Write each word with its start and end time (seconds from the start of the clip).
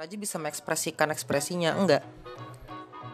aja 0.00 0.16
bisa 0.16 0.40
mengekspresikan 0.40 1.12
ekspresinya 1.12 1.76
enggak. 1.76 2.00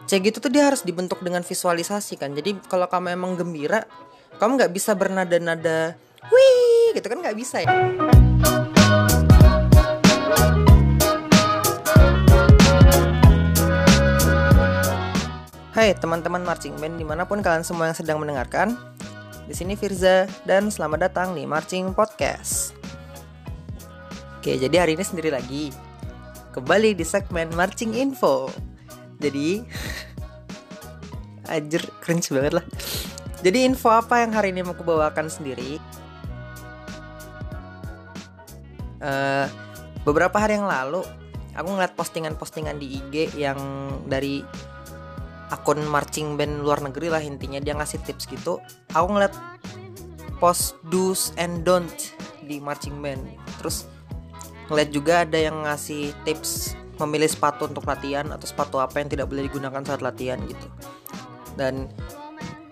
C 0.07 0.23
gitu 0.23 0.39
tuh 0.39 0.47
dia 0.47 0.71
harus 0.71 0.87
dibentuk 0.87 1.19
dengan 1.19 1.43
visualisasi 1.43 2.15
kan. 2.15 2.31
Jadi 2.31 2.63
kalau 2.71 2.87
kamu 2.87 3.11
emang 3.11 3.35
gembira 3.35 3.83
kamu 4.39 4.55
nggak 4.55 4.71
bisa 4.71 4.95
bernada-nada 4.95 5.99
wih 6.31 6.95
gitu 6.95 7.11
kan 7.11 7.19
nggak 7.19 7.35
bisa 7.35 7.67
ya. 7.67 7.69
Hai 15.75 15.91
teman-teman 15.91 16.47
marching 16.47 16.79
band 16.79 16.95
di 16.95 17.03
mana 17.03 17.27
pun 17.27 17.43
kalian 17.43 17.67
semua 17.67 17.91
yang 17.91 17.99
sedang 17.99 18.17
mendengarkan 18.23 18.79
Di 19.43 19.51
sini 19.51 19.75
Firza 19.75 20.23
dan 20.47 20.71
selamat 20.71 21.11
datang 21.11 21.35
di 21.35 21.43
Marching 21.43 21.91
Podcast. 21.91 22.71
Oke 24.39 24.55
jadi 24.55 24.87
hari 24.87 24.95
ini 24.95 25.03
sendiri 25.03 25.35
lagi 25.35 25.86
Kembali 26.57 26.97
di 26.97 27.05
segmen 27.05 27.53
Marching 27.53 27.93
Info. 27.93 28.49
Jadi 29.21 29.61
Anjir 31.53 31.85
cringe 32.01 32.33
banget 32.33 32.57
lah. 32.57 32.65
Jadi 33.45 33.61
info 33.61 33.93
apa 33.93 34.25
yang 34.25 34.33
hari 34.33 34.49
ini 34.49 34.65
mau 34.65 34.73
kubawakan 34.73 35.29
sendiri? 35.29 35.77
Uh, 38.97 39.45
Beberapa 40.01 40.41
hari 40.41 40.57
yang 40.57 40.65
lalu 40.65 41.05
Aku 41.53 41.77
ngeliat 41.77 41.93
postingan-postingan 41.93 42.81
di 42.81 43.01
IG 43.01 43.37
yang 43.37 43.57
dari 44.09 44.41
akun 45.53 45.85
marching 45.85 46.41
band 46.41 46.65
luar 46.65 46.81
negeri 46.81 47.13
lah 47.13 47.21
intinya. 47.21 47.61
Dia 47.61 47.77
ngasih 47.77 48.01
tips 48.01 48.25
gitu. 48.25 48.57
Aku 48.97 49.13
ngeliat 49.13 49.33
post 50.41 50.73
do's 50.89 51.33
and 51.37 51.61
don't 51.61 52.17
di 52.45 52.57
marching 52.57 52.97
band. 53.01 53.21
Terus 53.61 53.89
ngeliat 54.67 54.89
juga 54.91 55.13
ada 55.23 55.37
yang 55.39 55.63
ngasih 55.63 56.11
tips 56.27 56.75
memilih 56.97 57.29
sepatu 57.29 57.69
untuk 57.69 57.85
latihan 57.85 58.25
atau 58.33 58.45
sepatu 58.49 58.81
apa 58.81 58.99
yang 58.99 59.09
tidak 59.09 59.29
boleh 59.29 59.45
digunakan 59.45 59.81
saat 59.85 60.01
latihan 60.01 60.41
gitu. 60.45 60.67
Dan 61.55 61.89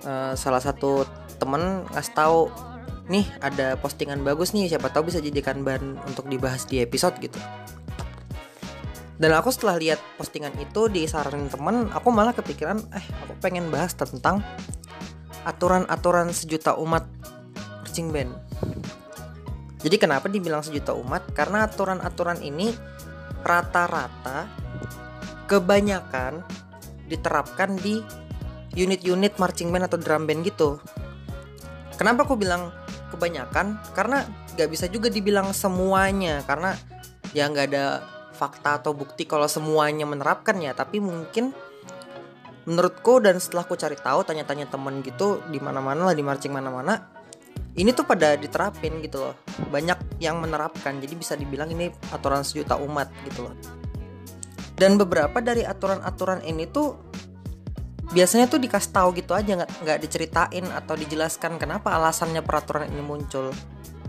uh, 0.06 0.34
salah 0.34 0.62
satu 0.62 1.06
temen 1.38 1.86
ngasih 1.94 2.14
tahu 2.16 2.50
nih 3.06 3.26
ada 3.38 3.78
postingan 3.78 4.26
bagus 4.26 4.52
nih 4.58 4.66
siapa 4.66 4.90
tahu 4.90 5.14
bisa 5.14 5.22
jadikan 5.22 5.62
bahan 5.62 6.02
untuk 6.10 6.26
dibahas 6.26 6.66
di 6.66 6.82
episode 6.82 7.16
gitu. 7.22 7.38
Dan 9.16 9.32
aku 9.32 9.48
setelah 9.48 9.80
lihat 9.80 10.02
postingan 10.20 10.52
itu 10.60 10.92
disaranin 10.92 11.48
temen 11.48 11.88
aku 11.96 12.12
malah 12.12 12.36
kepikiran 12.36 12.84
eh 12.92 13.06
aku 13.24 13.40
pengen 13.40 13.72
bahas 13.72 13.96
tentang 13.96 14.44
aturan-aturan 15.48 16.34
sejuta 16.36 16.76
umat 16.76 17.08
marching 17.96 18.12
band 18.12 18.36
jadi 19.86 20.02
kenapa 20.02 20.26
dibilang 20.26 20.66
sejuta 20.66 20.98
umat? 20.98 21.30
Karena 21.38 21.70
aturan-aturan 21.70 22.42
ini 22.42 22.74
rata-rata 23.46 24.50
kebanyakan 25.46 26.42
diterapkan 27.06 27.78
di 27.78 28.02
unit-unit 28.74 29.38
marching 29.38 29.70
band 29.70 29.86
atau 29.86 30.02
drum 30.02 30.26
band 30.26 30.42
gitu. 30.42 30.82
Kenapa 32.02 32.26
aku 32.26 32.34
bilang 32.34 32.74
kebanyakan? 33.14 33.78
Karena 33.94 34.26
gak 34.58 34.74
bisa 34.74 34.90
juga 34.90 35.14
dibilang 35.14 35.54
semuanya. 35.54 36.42
Karena 36.50 36.74
ya 37.38 37.46
nggak 37.46 37.66
ada 37.70 38.02
fakta 38.34 38.82
atau 38.82 38.98
bukti 38.98 39.30
kalau 39.30 39.46
semuanya 39.46 40.10
menerapkan 40.10 40.58
ya. 40.58 40.74
Tapi 40.74 40.98
mungkin 40.98 41.54
menurutku 42.66 43.22
dan 43.22 43.38
setelah 43.38 43.70
aku 43.70 43.78
cari 43.78 44.02
tahu 44.02 44.26
tanya-tanya 44.26 44.66
temen 44.66 45.06
gitu 45.06 45.46
di 45.54 45.62
mana-mana 45.62 46.10
lah 46.10 46.18
di 46.18 46.26
marching 46.26 46.50
mana-mana 46.50 47.15
ini 47.76 47.92
tuh 47.92 48.08
pada 48.08 48.40
diterapin 48.40 49.04
gitu 49.04 49.20
loh. 49.20 49.36
Banyak 49.68 50.20
yang 50.24 50.40
menerapkan. 50.40 50.96
Jadi 51.04 51.14
bisa 51.20 51.36
dibilang 51.36 51.68
ini 51.68 51.92
aturan 52.16 52.48
sejuta 52.48 52.80
umat 52.80 53.12
gitu 53.28 53.52
loh. 53.52 53.56
Dan 54.76 54.96
beberapa 55.00 55.40
dari 55.44 55.64
aturan-aturan 55.64 56.44
ini 56.44 56.68
tuh 56.68 56.96
biasanya 58.12 58.48
tuh 58.48 58.60
dikasih 58.64 58.92
tahu 58.92 59.10
gitu 59.18 59.36
aja 59.36 59.60
nggak 59.60 59.72
nggak 59.82 59.98
diceritain 60.04 60.66
atau 60.72 60.94
dijelaskan 60.96 61.60
kenapa 61.60 61.96
alasannya 61.96 62.44
peraturan 62.44 62.88
ini 62.92 63.04
muncul. 63.04 63.52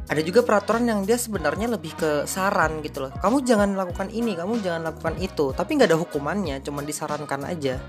Ada 0.07 0.23
juga 0.23 0.47
peraturan 0.47 0.87
yang 0.87 1.03
dia 1.03 1.19
sebenarnya 1.19 1.67
lebih 1.67 1.99
ke 1.99 2.11
saran 2.31 2.79
gitu 2.87 3.07
loh. 3.07 3.13
Kamu 3.19 3.43
jangan 3.43 3.75
lakukan 3.75 4.15
ini 4.15 4.39
kamu 4.39 4.63
jangan 4.63 4.95
lakukan 4.95 5.19
itu. 5.19 5.51
Tapi 5.51 5.71
nggak 5.75 5.91
ada 5.91 5.99
hukumannya 5.99 6.63
cuma 6.63 6.87
disarankan 6.87 7.43
aja. 7.51 7.83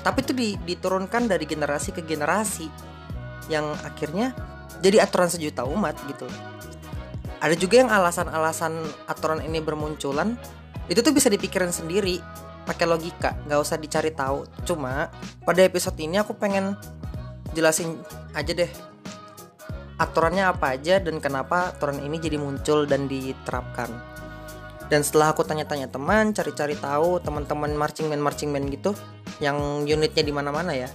Tapi 0.00 0.24
itu 0.24 0.32
diturunkan 0.64 1.28
dari 1.28 1.44
generasi 1.44 1.92
ke 1.92 2.00
generasi 2.00 2.64
yang 3.52 3.68
akhirnya 3.84 4.32
jadi 4.78 5.02
aturan 5.02 5.26
sejuta 5.26 5.66
umat 5.66 5.98
gitu 6.06 6.30
ada 7.40 7.54
juga 7.58 7.82
yang 7.82 7.90
alasan-alasan 7.90 8.78
aturan 9.10 9.42
ini 9.42 9.58
bermunculan 9.58 10.38
itu 10.86 11.02
tuh 11.02 11.10
bisa 11.10 11.26
dipikirin 11.26 11.74
sendiri 11.74 12.22
pakai 12.62 12.86
logika 12.86 13.34
nggak 13.50 13.58
usah 13.58 13.76
dicari 13.82 14.14
tahu 14.14 14.46
cuma 14.62 15.10
pada 15.42 15.66
episode 15.66 15.98
ini 15.98 16.22
aku 16.22 16.38
pengen 16.38 16.78
jelasin 17.56 17.98
aja 18.36 18.54
deh 18.54 18.70
aturannya 20.00 20.48
apa 20.48 20.80
aja 20.80 20.96
dan 20.96 21.20
kenapa 21.20 21.76
aturan 21.76 22.00
ini 22.00 22.16
jadi 22.16 22.40
muncul 22.40 22.88
dan 22.88 23.04
diterapkan. 23.04 23.92
Dan 24.90 25.06
setelah 25.06 25.30
aku 25.30 25.46
tanya-tanya 25.46 25.86
teman, 25.86 26.34
cari-cari 26.34 26.74
tahu 26.74 27.22
teman-teman 27.22 27.70
marching 27.78 28.10
band 28.10 28.24
marching 28.24 28.50
band 28.50 28.66
gitu 28.74 28.90
yang 29.38 29.86
unitnya 29.86 30.24
di 30.24 30.32
mana-mana 30.34 30.74
ya. 30.74 30.90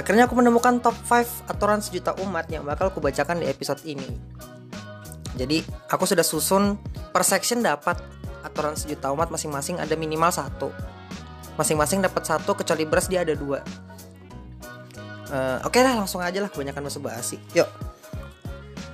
Akhirnya 0.00 0.24
aku 0.24 0.32
menemukan 0.32 0.80
top 0.80 0.96
5 1.04 1.44
aturan 1.44 1.84
sejuta 1.84 2.16
umat 2.24 2.48
yang 2.48 2.64
bakal 2.64 2.88
aku 2.88 3.04
bacakan 3.04 3.44
di 3.44 3.46
episode 3.52 3.84
ini. 3.84 4.08
Jadi 5.36 5.60
aku 5.92 6.08
sudah 6.08 6.24
susun 6.24 6.80
per 7.12 7.20
section 7.20 7.60
dapat 7.60 8.00
aturan 8.40 8.80
sejuta 8.80 9.12
umat 9.12 9.28
masing-masing 9.28 9.76
ada 9.76 9.92
minimal 10.00 10.32
satu. 10.32 10.72
Masing-masing 11.60 12.00
dapat 12.00 12.24
satu 12.24 12.56
kecuali 12.56 12.88
beras 12.88 13.12
dia 13.12 13.20
ada 13.20 13.36
dua. 13.36 13.60
Uh, 15.28 15.60
Oke 15.68 15.76
okay 15.76 15.82
lah 15.84 15.92
langsung 16.00 16.24
aja 16.24 16.40
lah 16.40 16.48
kebanyakan 16.48 16.88
bahasa 16.88 17.00
basi. 17.04 17.36
Yuk. 17.52 17.68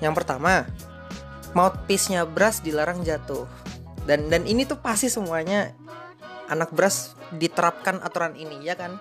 Yang 0.02 0.14
pertama, 0.18 0.66
mouthpiece-nya 1.54 2.26
Brass 2.26 2.66
dilarang 2.66 3.06
jatuh. 3.06 3.46
Dan 4.10 4.26
dan 4.26 4.42
ini 4.42 4.66
tuh 4.66 4.82
pasti 4.82 5.06
semuanya 5.06 5.70
anak 6.50 6.74
Brass 6.74 7.14
diterapkan 7.30 8.02
aturan 8.02 8.34
ini 8.34 8.58
ya 8.66 8.74
kan. 8.74 8.98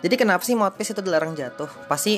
Jadi 0.00 0.14
kenapa 0.16 0.42
sih 0.44 0.56
mouthpiece 0.56 0.96
itu 0.96 1.04
dilarang 1.04 1.36
jatuh? 1.36 1.68
Pasti 1.84 2.16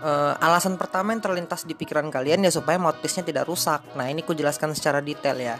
uh, 0.00 0.34
alasan 0.40 0.80
pertama 0.80 1.12
yang 1.12 1.20
terlintas 1.20 1.68
di 1.68 1.76
pikiran 1.76 2.08
kalian 2.08 2.48
ya 2.48 2.50
supaya 2.52 2.80
mouthpiece-nya 2.80 3.28
tidak 3.28 3.44
rusak. 3.44 3.84
Nah 3.92 4.08
ini 4.08 4.24
ku 4.24 4.32
jelaskan 4.32 4.72
secara 4.72 5.04
detail 5.04 5.36
ya. 5.36 5.56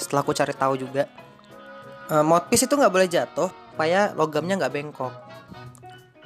Setelah 0.00 0.24
aku 0.24 0.32
cari 0.32 0.52
tahu 0.56 0.74
juga, 0.80 1.04
uh, 2.10 2.24
mouthpiece 2.24 2.64
itu 2.64 2.74
nggak 2.76 2.92
boleh 2.92 3.08
jatuh 3.08 3.50
supaya 3.76 4.16
logamnya 4.16 4.56
nggak 4.56 4.72
bengkok 4.72 5.12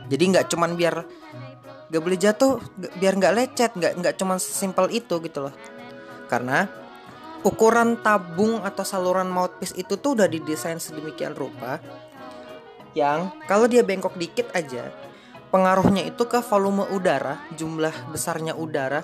jadi 0.06 0.22
nggak 0.22 0.46
cuman 0.54 0.78
biar 0.78 1.02
nggak 1.90 2.02
boleh 2.02 2.14
jatuh 2.14 2.62
biar 3.02 3.18
nggak 3.18 3.34
lecet 3.34 3.74
nggak 3.74 3.92
nggak 3.98 4.14
cuman 4.14 4.38
simpel 4.38 4.86
itu 4.94 5.18
gitu 5.18 5.50
loh 5.50 5.54
karena 6.30 6.70
ukuran 7.42 7.98
tabung 8.06 8.62
atau 8.62 8.86
saluran 8.86 9.26
mouthpiece 9.26 9.74
itu 9.74 9.98
tuh 9.98 10.14
udah 10.14 10.30
didesain 10.30 10.78
sedemikian 10.78 11.34
rupa 11.34 11.82
yang 12.96 13.30
kalau 13.46 13.70
dia 13.70 13.86
bengkok 13.86 14.18
dikit 14.18 14.50
aja 14.52 14.90
pengaruhnya 15.50 16.06
itu 16.06 16.26
ke 16.30 16.40
volume 16.46 16.86
udara 16.90 17.42
jumlah 17.58 18.14
besarnya 18.14 18.54
udara 18.54 19.02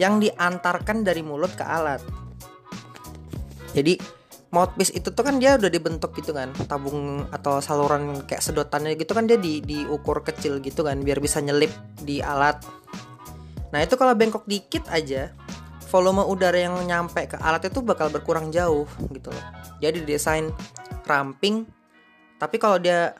yang 0.00 0.18
diantarkan 0.18 1.06
dari 1.06 1.22
mulut 1.22 1.54
ke 1.54 1.62
alat. 1.62 2.02
Jadi 3.74 3.98
mouthpiece 4.54 4.94
itu 4.94 5.10
tuh 5.10 5.26
kan 5.26 5.42
dia 5.42 5.58
udah 5.58 5.70
dibentuk 5.70 6.14
gitu 6.14 6.30
kan 6.30 6.54
tabung 6.70 7.26
atau 7.34 7.58
saluran 7.58 8.22
kayak 8.22 8.42
sedotannya 8.42 8.94
gitu 8.94 9.10
kan 9.10 9.26
dia 9.26 9.34
di 9.34 9.58
diukur 9.58 10.22
kecil 10.22 10.62
gitu 10.62 10.86
kan 10.86 11.02
biar 11.02 11.18
bisa 11.18 11.42
nyelip 11.42 11.70
di 12.02 12.22
alat. 12.22 12.62
Nah 13.74 13.82
itu 13.82 13.98
kalau 13.98 14.14
bengkok 14.14 14.46
dikit 14.46 14.86
aja 14.94 15.34
volume 15.90 16.22
udara 16.22 16.58
yang 16.58 16.78
nyampe 16.86 17.26
ke 17.26 17.38
alat 17.38 17.66
itu 17.66 17.82
bakal 17.82 18.10
berkurang 18.10 18.54
jauh 18.54 18.86
gitu 19.10 19.30
loh. 19.30 19.46
Jadi 19.82 20.06
desain 20.06 20.54
ramping 21.06 21.66
tapi 22.44 22.60
kalau 22.60 22.76
dia 22.76 23.16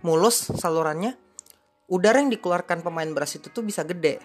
mulus 0.00 0.48
salurannya 0.48 1.20
udara 1.88 2.20
yang 2.20 2.32
dikeluarkan 2.32 2.84
pemain 2.84 3.08
beras 3.12 3.36
itu 3.36 3.48
tuh 3.52 3.64
bisa 3.64 3.82
gede. 3.84 4.20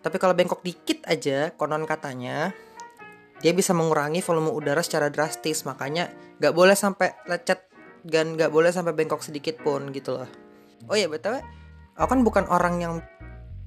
Tapi 0.00 0.16
kalau 0.16 0.32
bengkok 0.32 0.64
dikit 0.64 1.04
aja 1.04 1.52
konon 1.54 1.84
katanya 1.84 2.54
dia 3.44 3.52
bisa 3.52 3.76
mengurangi 3.76 4.24
volume 4.24 4.50
udara 4.54 4.80
secara 4.80 5.12
drastis. 5.12 5.66
Makanya 5.66 6.08
nggak 6.40 6.54
boleh 6.54 6.74
sampai 6.78 7.12
lecet 7.28 7.68
dan 8.06 8.38
nggak 8.38 8.48
boleh 8.48 8.72
sampai 8.72 8.96
bengkok 8.96 9.20
sedikit 9.20 9.60
pun 9.60 9.92
gitu 9.92 10.16
loh. 10.16 10.30
Oh 10.88 10.96
ya 10.96 11.04
btw 11.12 11.44
aku 12.00 12.16
kan 12.16 12.20
bukan 12.24 12.44
orang 12.48 12.74
yang 12.80 12.94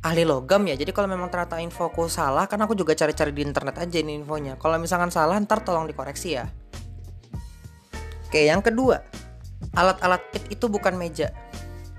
ahli 0.02 0.26
logam 0.26 0.66
ya. 0.66 0.74
Jadi 0.74 0.90
kalau 0.90 1.06
memang 1.06 1.30
ternyata 1.30 1.62
infoku 1.62 2.10
salah 2.10 2.50
kan 2.50 2.58
aku 2.66 2.74
juga 2.74 2.98
cari-cari 2.98 3.30
di 3.30 3.46
internet 3.46 3.78
aja 3.78 3.98
ini 4.02 4.18
infonya. 4.18 4.58
Kalau 4.58 4.82
misalkan 4.82 5.14
salah 5.14 5.38
ntar 5.38 5.62
tolong 5.62 5.86
dikoreksi 5.86 6.30
ya. 6.34 6.50
Oke 8.26 8.50
yang 8.50 8.66
kedua 8.66 9.06
alat-alat 9.74 10.22
pit 10.30 10.46
itu 10.54 10.66
bukan 10.70 10.94
meja. 10.94 11.34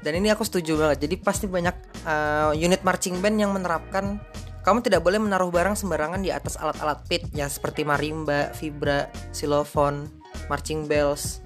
Dan 0.04 0.20
ini 0.20 0.28
aku 0.28 0.44
setuju 0.44 0.76
banget. 0.76 1.08
Jadi 1.08 1.16
pasti 1.16 1.46
banyak 1.48 1.76
uh, 2.04 2.52
unit 2.52 2.84
marching 2.84 3.18
band 3.24 3.40
yang 3.40 3.50
menerapkan 3.56 4.20
kamu 4.64 4.80
tidak 4.80 5.04
boleh 5.04 5.20
menaruh 5.20 5.52
barang 5.52 5.76
sembarangan 5.76 6.24
di 6.24 6.32
atas 6.32 6.56
alat-alat 6.56 7.04
pit. 7.08 7.24
Yang 7.32 7.60
seperti 7.60 7.84
marimba, 7.84 8.52
vibra, 8.56 9.08
silofon, 9.32 10.08
marching 10.48 10.88
bells. 10.88 11.40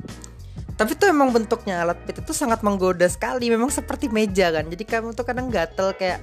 Tapi 0.78 0.94
tuh 0.94 1.10
emang 1.10 1.34
bentuknya 1.34 1.82
alat 1.82 1.98
pit 2.06 2.22
itu 2.22 2.30
sangat 2.30 2.62
menggoda 2.62 3.06
sekali. 3.10 3.50
Memang 3.50 3.70
seperti 3.70 4.06
meja 4.10 4.54
kan. 4.54 4.66
Jadi 4.70 4.84
kamu 4.86 5.14
tuh 5.14 5.26
kadang 5.26 5.50
gatel 5.50 5.94
kayak 5.94 6.22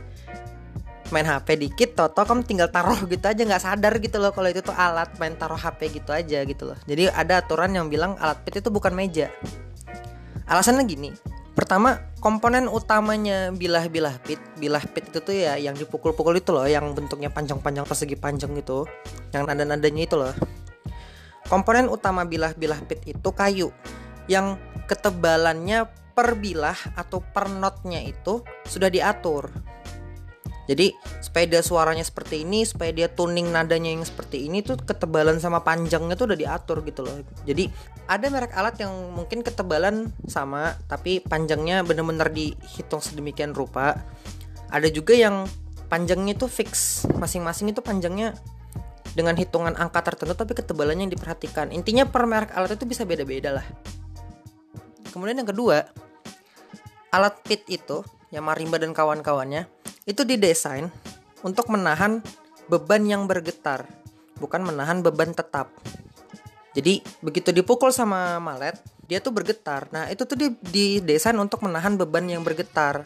main 1.11 1.27
HP 1.27 1.55
dikit 1.55 1.99
toto. 1.99 2.23
Kamu 2.23 2.47
tinggal 2.47 2.71
taruh 2.71 2.99
gitu 3.07 3.27
aja. 3.27 3.41
Nggak 3.43 3.63
sadar 3.63 3.95
gitu 3.99 4.15
loh 4.19 4.31
kalau 4.31 4.47
itu 4.47 4.63
tuh 4.63 4.75
alat 4.75 5.11
main 5.19 5.35
taruh 5.35 5.59
HP 5.59 5.99
gitu 5.99 6.15
aja 6.15 6.43
gitu 6.47 6.63
loh. 6.67 6.79
Jadi 6.87 7.11
ada 7.11 7.43
aturan 7.43 7.75
yang 7.75 7.91
bilang 7.91 8.15
alat 8.19 8.39
pit 8.43 8.59
itu 8.59 8.71
bukan 8.71 8.95
meja 8.95 9.31
alasannya 10.49 10.85
gini. 10.85 11.11
Pertama 11.55 12.11
komponen 12.19 12.67
utamanya 12.67 13.49
bilah-bilah 13.55 14.19
pit 14.27 14.41
bilah 14.59 14.83
pit 14.83 15.07
itu 15.07 15.23
tuh 15.23 15.31
ya 15.31 15.55
yang 15.55 15.71
dipukul-pukul 15.79 16.35
itu 16.35 16.51
loh 16.51 16.67
yang 16.67 16.91
bentuknya 16.91 17.31
panjang-panjang 17.31 17.87
persegi 17.87 18.19
panjang 18.19 18.51
gitu. 18.59 18.83
Yang 19.31 19.43
nada-nadanya 19.47 20.03
itu 20.03 20.15
loh. 20.19 20.35
Komponen 21.47 21.87
utama 21.87 22.27
bilah-bilah 22.27 22.83
pit 22.89 23.05
itu 23.07 23.29
kayu. 23.31 23.71
Yang 24.27 24.59
ketebalannya 24.89 25.87
per 26.15 26.35
bilah 26.35 26.77
atau 26.95 27.21
per 27.21 27.47
notnya 27.47 28.03
itu 28.03 28.43
sudah 28.67 28.91
diatur. 28.91 29.47
Jadi 30.65 30.97
supaya 31.21 31.45
dia 31.45 31.61
suaranya 31.61 32.01
seperti 32.01 32.41
ini, 32.41 32.65
supaya 32.65 32.89
dia 32.89 33.05
tuning 33.05 33.53
nadanya 33.53 33.93
yang 33.93 34.01
seperti 34.01 34.49
ini 34.49 34.65
tuh 34.65 34.81
ketebalan 34.81 35.37
sama 35.37 35.61
panjangnya 35.61 36.17
tuh 36.17 36.33
udah 36.33 36.37
diatur 36.37 36.81
gitu 36.81 37.05
loh. 37.05 37.21
Jadi 37.45 37.69
ada 38.09 38.25
merek 38.33 38.53
alat 38.57 38.81
yang 38.81 38.93
mungkin 39.13 39.45
ketebalan 39.45 40.09
sama 40.25 40.73
tapi 40.89 41.21
panjangnya 41.21 41.85
bener-bener 41.85 42.33
dihitung 42.33 43.01
sedemikian 43.01 43.53
rupa. 43.53 44.01
Ada 44.73 44.89
juga 44.89 45.13
yang 45.13 45.45
panjangnya 45.85 46.33
itu 46.33 46.49
fix, 46.49 47.05
masing-masing 47.13 47.69
itu 47.69 47.85
panjangnya 47.85 48.33
dengan 49.15 49.37
hitungan 49.37 49.77
angka 49.77 50.01
tertentu 50.01 50.33
tapi 50.33 50.57
ketebalannya 50.57 51.07
yang 51.07 51.13
diperhatikan. 51.13 51.69
Intinya 51.71 52.09
per 52.09 52.25
merek 52.25 52.51
alat 52.57 52.73
itu 52.73 52.89
bisa 52.89 53.05
beda-beda 53.05 53.61
lah. 53.61 53.65
Kemudian 55.13 55.39
yang 55.39 55.47
kedua, 55.47 55.87
alat 57.15 57.39
pit 57.47 57.63
itu, 57.71 58.03
yang 58.35 58.43
marimba 58.43 58.75
dan 58.75 58.91
kawan-kawannya, 58.91 59.71
itu 60.05 60.21
didesain 60.21 60.89
untuk 61.41 61.69
menahan 61.73 62.21
beban 62.69 63.01
yang 63.05 63.25
bergetar, 63.25 63.85
bukan 64.37 64.61
menahan 64.61 65.01
beban 65.01 65.33
tetap. 65.33 65.73
Jadi 66.77 67.01
begitu 67.21 67.49
dipukul 67.49 67.89
sama 67.89 68.37
malet, 68.37 68.77
dia 69.09 69.17
tuh 69.17 69.33
bergetar. 69.33 69.89
Nah 69.89 70.09
itu 70.13 70.25
tuh 70.25 70.37
didesain 70.69 71.37
untuk 71.37 71.65
menahan 71.65 71.97
beban 71.97 72.25
yang 72.29 72.45
bergetar. 72.45 73.01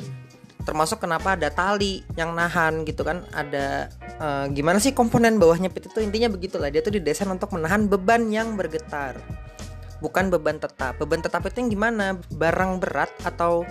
Termasuk 0.67 1.01
kenapa 1.01 1.39
ada 1.39 1.47
tali 1.49 2.03
yang 2.19 2.35
nahan 2.35 2.83
gitu 2.83 3.07
kan, 3.07 3.23
ada 3.31 3.89
uh, 4.19 4.45
gimana 4.51 4.77
sih 4.77 4.91
komponen 4.91 5.39
bawahnya 5.39 5.71
pit 5.71 5.87
itu 5.87 6.03
intinya 6.03 6.27
begitulah. 6.29 6.67
Dia 6.67 6.83
tuh 6.83 6.99
didesain 6.99 7.31
untuk 7.31 7.55
menahan 7.55 7.87
beban 7.87 8.27
yang 8.27 8.59
bergetar 8.59 9.17
bukan 10.03 10.31
beban 10.31 10.57
tetap. 10.57 10.97
Beban 10.97 11.19
tetap 11.19 11.45
itu 11.47 11.59
yang 11.59 11.71
gimana? 11.71 12.17
Barang 12.31 12.79
berat 12.79 13.11
atau 13.23 13.67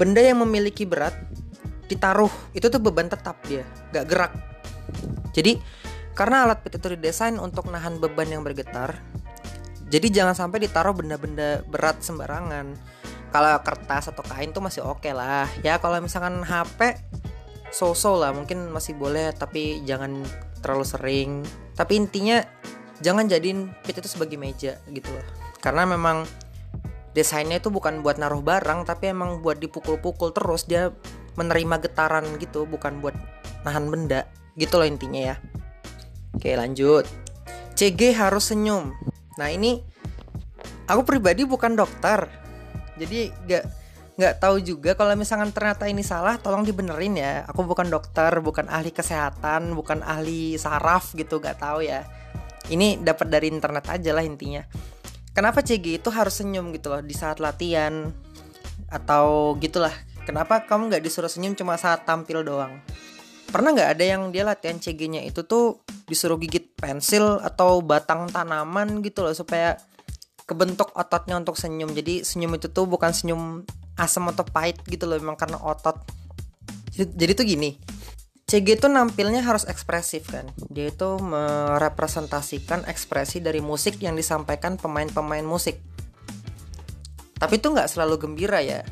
benda 0.00 0.20
yang 0.20 0.42
memiliki 0.42 0.88
berat 0.88 1.14
ditaruh 1.86 2.30
itu 2.56 2.66
tuh 2.66 2.80
beban 2.80 3.08
tetap 3.08 3.38
dia, 3.46 3.64
gak 3.92 4.06
gerak. 4.08 4.32
Jadi 5.34 5.58
karena 6.14 6.46
alat 6.46 6.62
pit 6.62 6.78
itu 6.78 6.94
didesain 6.94 7.34
untuk 7.42 7.66
nahan 7.68 7.98
beban 7.98 8.30
yang 8.30 8.46
bergetar, 8.46 9.02
jadi 9.90 10.10
jangan 10.10 10.34
sampai 10.34 10.62
ditaruh 10.62 10.94
benda-benda 10.94 11.66
berat 11.66 12.00
sembarangan. 12.00 12.74
Kalau 13.34 13.58
kertas 13.66 14.14
atau 14.14 14.22
kain 14.22 14.54
tuh 14.54 14.62
masih 14.62 14.86
oke 14.86 15.02
okay 15.02 15.10
lah. 15.10 15.50
Ya 15.66 15.82
kalau 15.82 15.98
misalkan 15.98 16.46
HP 16.46 17.02
so-so 17.74 18.14
lah 18.14 18.30
mungkin 18.30 18.70
masih 18.70 18.94
boleh 18.94 19.34
tapi 19.34 19.82
jangan 19.82 20.22
terlalu 20.62 20.86
sering. 20.86 21.30
Tapi 21.74 21.98
intinya 21.98 22.38
jangan 23.02 23.26
jadiin 23.26 23.74
pit 23.82 23.98
itu 23.98 24.06
sebagai 24.06 24.38
meja 24.38 24.78
gitu 24.86 25.10
loh 25.10 25.26
karena 25.58 25.88
memang 25.88 26.28
desainnya 27.16 27.58
itu 27.58 27.72
bukan 27.72 28.04
buat 28.04 28.20
naruh 28.20 28.44
barang 28.44 28.84
tapi 28.84 29.10
emang 29.10 29.40
buat 29.40 29.58
dipukul-pukul 29.58 30.36
terus 30.36 30.68
dia 30.68 30.92
menerima 31.34 31.82
getaran 31.82 32.26
gitu 32.38 32.66
bukan 32.66 33.02
buat 33.02 33.14
nahan 33.66 33.90
benda 33.90 34.28
gitu 34.54 34.78
loh 34.78 34.86
intinya 34.86 35.34
ya. 35.34 35.36
Oke 36.34 36.54
lanjut. 36.54 37.06
CG 37.74 38.14
harus 38.14 38.54
senyum. 38.54 38.94
Nah 39.38 39.50
ini 39.50 39.82
aku 40.86 41.02
pribadi 41.02 41.42
bukan 41.42 41.74
dokter. 41.74 42.30
Jadi 42.94 43.30
gak 43.50 43.64
nggak 44.14 44.34
tahu 44.38 44.62
juga 44.62 44.94
kalau 44.94 45.18
misalkan 45.18 45.50
ternyata 45.50 45.90
ini 45.90 46.06
salah 46.06 46.38
tolong 46.38 46.62
dibenerin 46.62 47.18
ya. 47.18 47.42
Aku 47.50 47.66
bukan 47.66 47.90
dokter 47.90 48.30
bukan 48.38 48.70
ahli 48.70 48.94
kesehatan 48.94 49.74
bukan 49.74 50.06
ahli 50.06 50.54
saraf 50.54 51.14
gitu 51.18 51.42
gak 51.42 51.58
tahu 51.58 51.82
ya. 51.82 52.06
Ini 52.70 53.02
dapat 53.02 53.28
dari 53.28 53.50
internet 53.50 53.90
aja 53.90 54.10
lah 54.14 54.22
intinya. 54.22 54.62
Kenapa 55.34 55.66
CG 55.66 55.98
itu 55.98 56.08
harus 56.14 56.38
senyum 56.38 56.70
gitu 56.70 56.94
loh 56.94 57.02
di 57.02 57.10
saat 57.10 57.42
latihan 57.42 58.14
atau 58.86 59.58
gitulah 59.58 59.90
kenapa 60.24 60.64
kamu 60.64 60.90
nggak 60.90 61.04
disuruh 61.04 61.30
senyum 61.30 61.54
cuma 61.54 61.76
saat 61.76 62.08
tampil 62.08 62.42
doang 62.42 62.80
pernah 63.48 63.70
nggak 63.70 63.90
ada 63.94 64.04
yang 64.04 64.22
dia 64.34 64.42
latihan 64.42 64.82
CG-nya 64.82 65.22
itu 65.22 65.46
tuh 65.46 65.84
disuruh 66.10 66.40
gigit 66.42 66.74
pensil 66.74 67.38
atau 67.38 67.78
batang 67.84 68.26
tanaman 68.32 68.98
gitu 69.04 69.22
loh 69.22 69.36
supaya 69.36 69.78
kebentuk 70.44 70.90
ototnya 70.92 71.38
untuk 71.38 71.54
senyum 71.54 71.94
jadi 71.94 72.26
senyum 72.26 72.58
itu 72.58 72.68
tuh 72.68 72.84
bukan 72.90 73.14
senyum 73.14 73.62
asam 73.94 74.26
atau 74.28 74.42
pahit 74.42 74.82
gitu 74.90 75.06
loh 75.06 75.16
memang 75.16 75.38
karena 75.38 75.56
otot 75.62 76.02
jadi, 76.92 77.08
jadi 77.14 77.32
tuh 77.38 77.46
gini 77.46 77.70
CG 78.44 78.76
itu 78.76 78.88
nampilnya 78.92 79.40
harus 79.40 79.64
ekspresif 79.64 80.28
kan. 80.28 80.44
Dia 80.68 80.92
itu 80.92 81.16
merepresentasikan 81.16 82.84
ekspresi 82.84 83.40
dari 83.40 83.64
musik 83.64 83.96
yang 84.04 84.12
disampaikan 84.12 84.76
pemain-pemain 84.76 85.42
musik. 85.42 85.80
Tapi 87.40 87.56
itu 87.56 87.72
nggak 87.72 87.88
selalu 87.88 88.20
gembira 88.20 88.60
ya. 88.60 88.84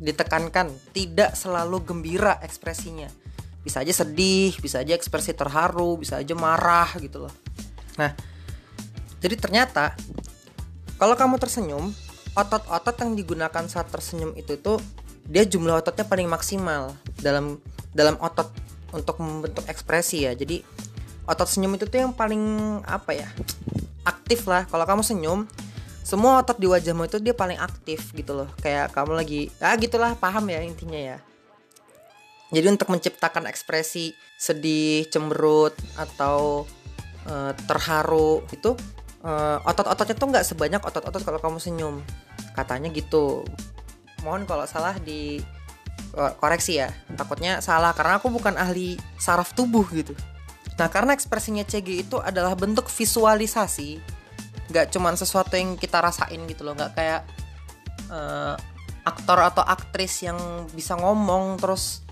Ditekankan 0.00 0.70
tidak 0.90 1.36
selalu 1.38 1.82
gembira 1.86 2.38
ekspresinya. 2.42 3.08
Bisa 3.64 3.80
aja 3.80 4.04
sedih, 4.04 4.52
bisa 4.60 4.84
aja 4.84 4.92
ekspresi 4.92 5.32
terharu, 5.32 5.96
bisa 5.96 6.20
aja 6.20 6.34
marah 6.36 6.90
gitu 7.00 7.24
loh. 7.24 7.34
Nah, 7.96 8.12
jadi 9.24 9.40
ternyata 9.40 9.96
kalau 11.00 11.16
kamu 11.16 11.40
tersenyum, 11.40 11.90
otot-otot 12.36 12.96
yang 13.00 13.16
digunakan 13.16 13.64
saat 13.70 13.88
tersenyum 13.88 14.34
itu 14.36 14.58
tuh 14.60 14.82
dia 15.24 15.48
jumlah 15.48 15.80
ototnya 15.80 16.04
paling 16.04 16.28
maksimal 16.28 16.92
dalam 17.16 17.56
dalam 17.96 18.20
otot 18.20 18.52
untuk 18.92 19.16
membentuk 19.22 19.64
ekspresi 19.66 20.28
ya 20.28 20.36
jadi 20.36 20.60
otot 21.24 21.48
senyum 21.48 21.72
itu 21.80 21.88
tuh 21.88 22.04
yang 22.04 22.12
paling 22.12 22.42
apa 22.84 23.16
ya 23.16 23.28
aktif 24.04 24.44
lah 24.44 24.68
kalau 24.68 24.84
kamu 24.84 25.00
senyum 25.00 25.48
semua 26.04 26.44
otot 26.44 26.60
di 26.60 26.68
wajahmu 26.68 27.08
itu 27.08 27.16
dia 27.16 27.32
paling 27.32 27.56
aktif 27.56 28.12
gitu 28.12 28.36
loh. 28.36 28.48
Kayak 28.60 28.92
kamu 28.92 29.16
lagi 29.16 29.48
ah 29.58 29.72
gitulah 29.80 30.12
paham 30.20 30.52
ya 30.52 30.60
intinya 30.60 31.00
ya. 31.00 31.18
Jadi 32.52 32.66
untuk 32.68 32.92
menciptakan 32.92 33.48
ekspresi 33.48 34.12
sedih 34.36 35.08
cemberut 35.08 35.72
atau 35.96 36.68
uh, 37.24 37.56
terharu 37.56 38.44
itu 38.52 38.76
uh, 39.24 39.58
otot-ototnya 39.64 40.14
tuh 40.14 40.28
nggak 40.28 40.46
sebanyak 40.46 40.82
otot-otot 40.84 41.24
kalau 41.24 41.40
kamu 41.40 41.56
senyum. 41.58 41.96
Katanya 42.52 42.92
gitu. 42.92 43.42
Mohon 44.20 44.44
kalau 44.44 44.64
salah 44.68 44.94
di 45.00 45.40
koreksi 46.38 46.78
ya. 46.78 46.92
Takutnya 47.18 47.58
salah 47.58 47.90
karena 47.96 48.20
aku 48.20 48.28
bukan 48.30 48.54
ahli 48.60 49.00
saraf 49.16 49.56
tubuh 49.56 49.88
gitu. 49.90 50.14
Nah 50.76 50.86
karena 50.92 51.16
ekspresinya 51.16 51.64
CG 51.66 52.06
itu 52.06 52.20
adalah 52.20 52.54
bentuk 52.54 52.86
visualisasi 52.86 53.98
nggak 54.70 54.92
cuman 54.92 55.14
sesuatu 55.18 55.54
yang 55.56 55.76
kita 55.76 56.00
rasain 56.00 56.40
gitu 56.48 56.64
loh 56.64 56.72
nggak 56.72 56.92
kayak 56.96 57.20
uh, 58.08 58.56
aktor 59.04 59.38
atau 59.44 59.60
aktris 59.60 60.24
yang 60.24 60.38
bisa 60.72 60.96
ngomong 60.96 61.60
terus 61.60 62.04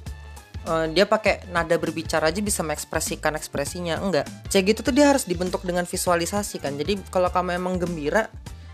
uh, 0.68 0.87
dia 0.90 1.09
pakai 1.09 1.49
nada 1.50 1.75
berbicara 1.80 2.28
aja 2.28 2.44
bisa 2.44 2.61
mengekspresikan 2.61 3.35
ekspresinya 3.35 3.99
enggak. 3.99 4.28
CG 4.52 4.76
itu 4.76 4.82
tuh 4.85 4.94
dia 4.94 5.09
harus 5.09 5.25
dibentuk 5.25 5.64
dengan 5.64 5.88
visualisasi 5.88 6.61
kan. 6.61 6.76
Jadi 6.76 7.00
kalau 7.09 7.32
kamu 7.32 7.56
emang 7.56 7.80
gembira 7.80 8.28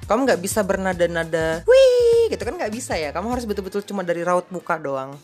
kamu 0.09 0.25
nggak 0.25 0.41
bisa 0.41 0.65
bernada-nada 0.65 1.63
wih 1.69 2.33
gitu 2.33 2.43
kan 2.43 2.59
nggak 2.59 2.73
bisa 2.75 2.99
ya. 2.99 3.15
Kamu 3.15 3.31
harus 3.31 3.47
betul-betul 3.47 3.87
cuma 3.87 4.03
dari 4.03 4.27
raut 4.27 4.51
muka 4.51 4.77
doang. 4.77 5.15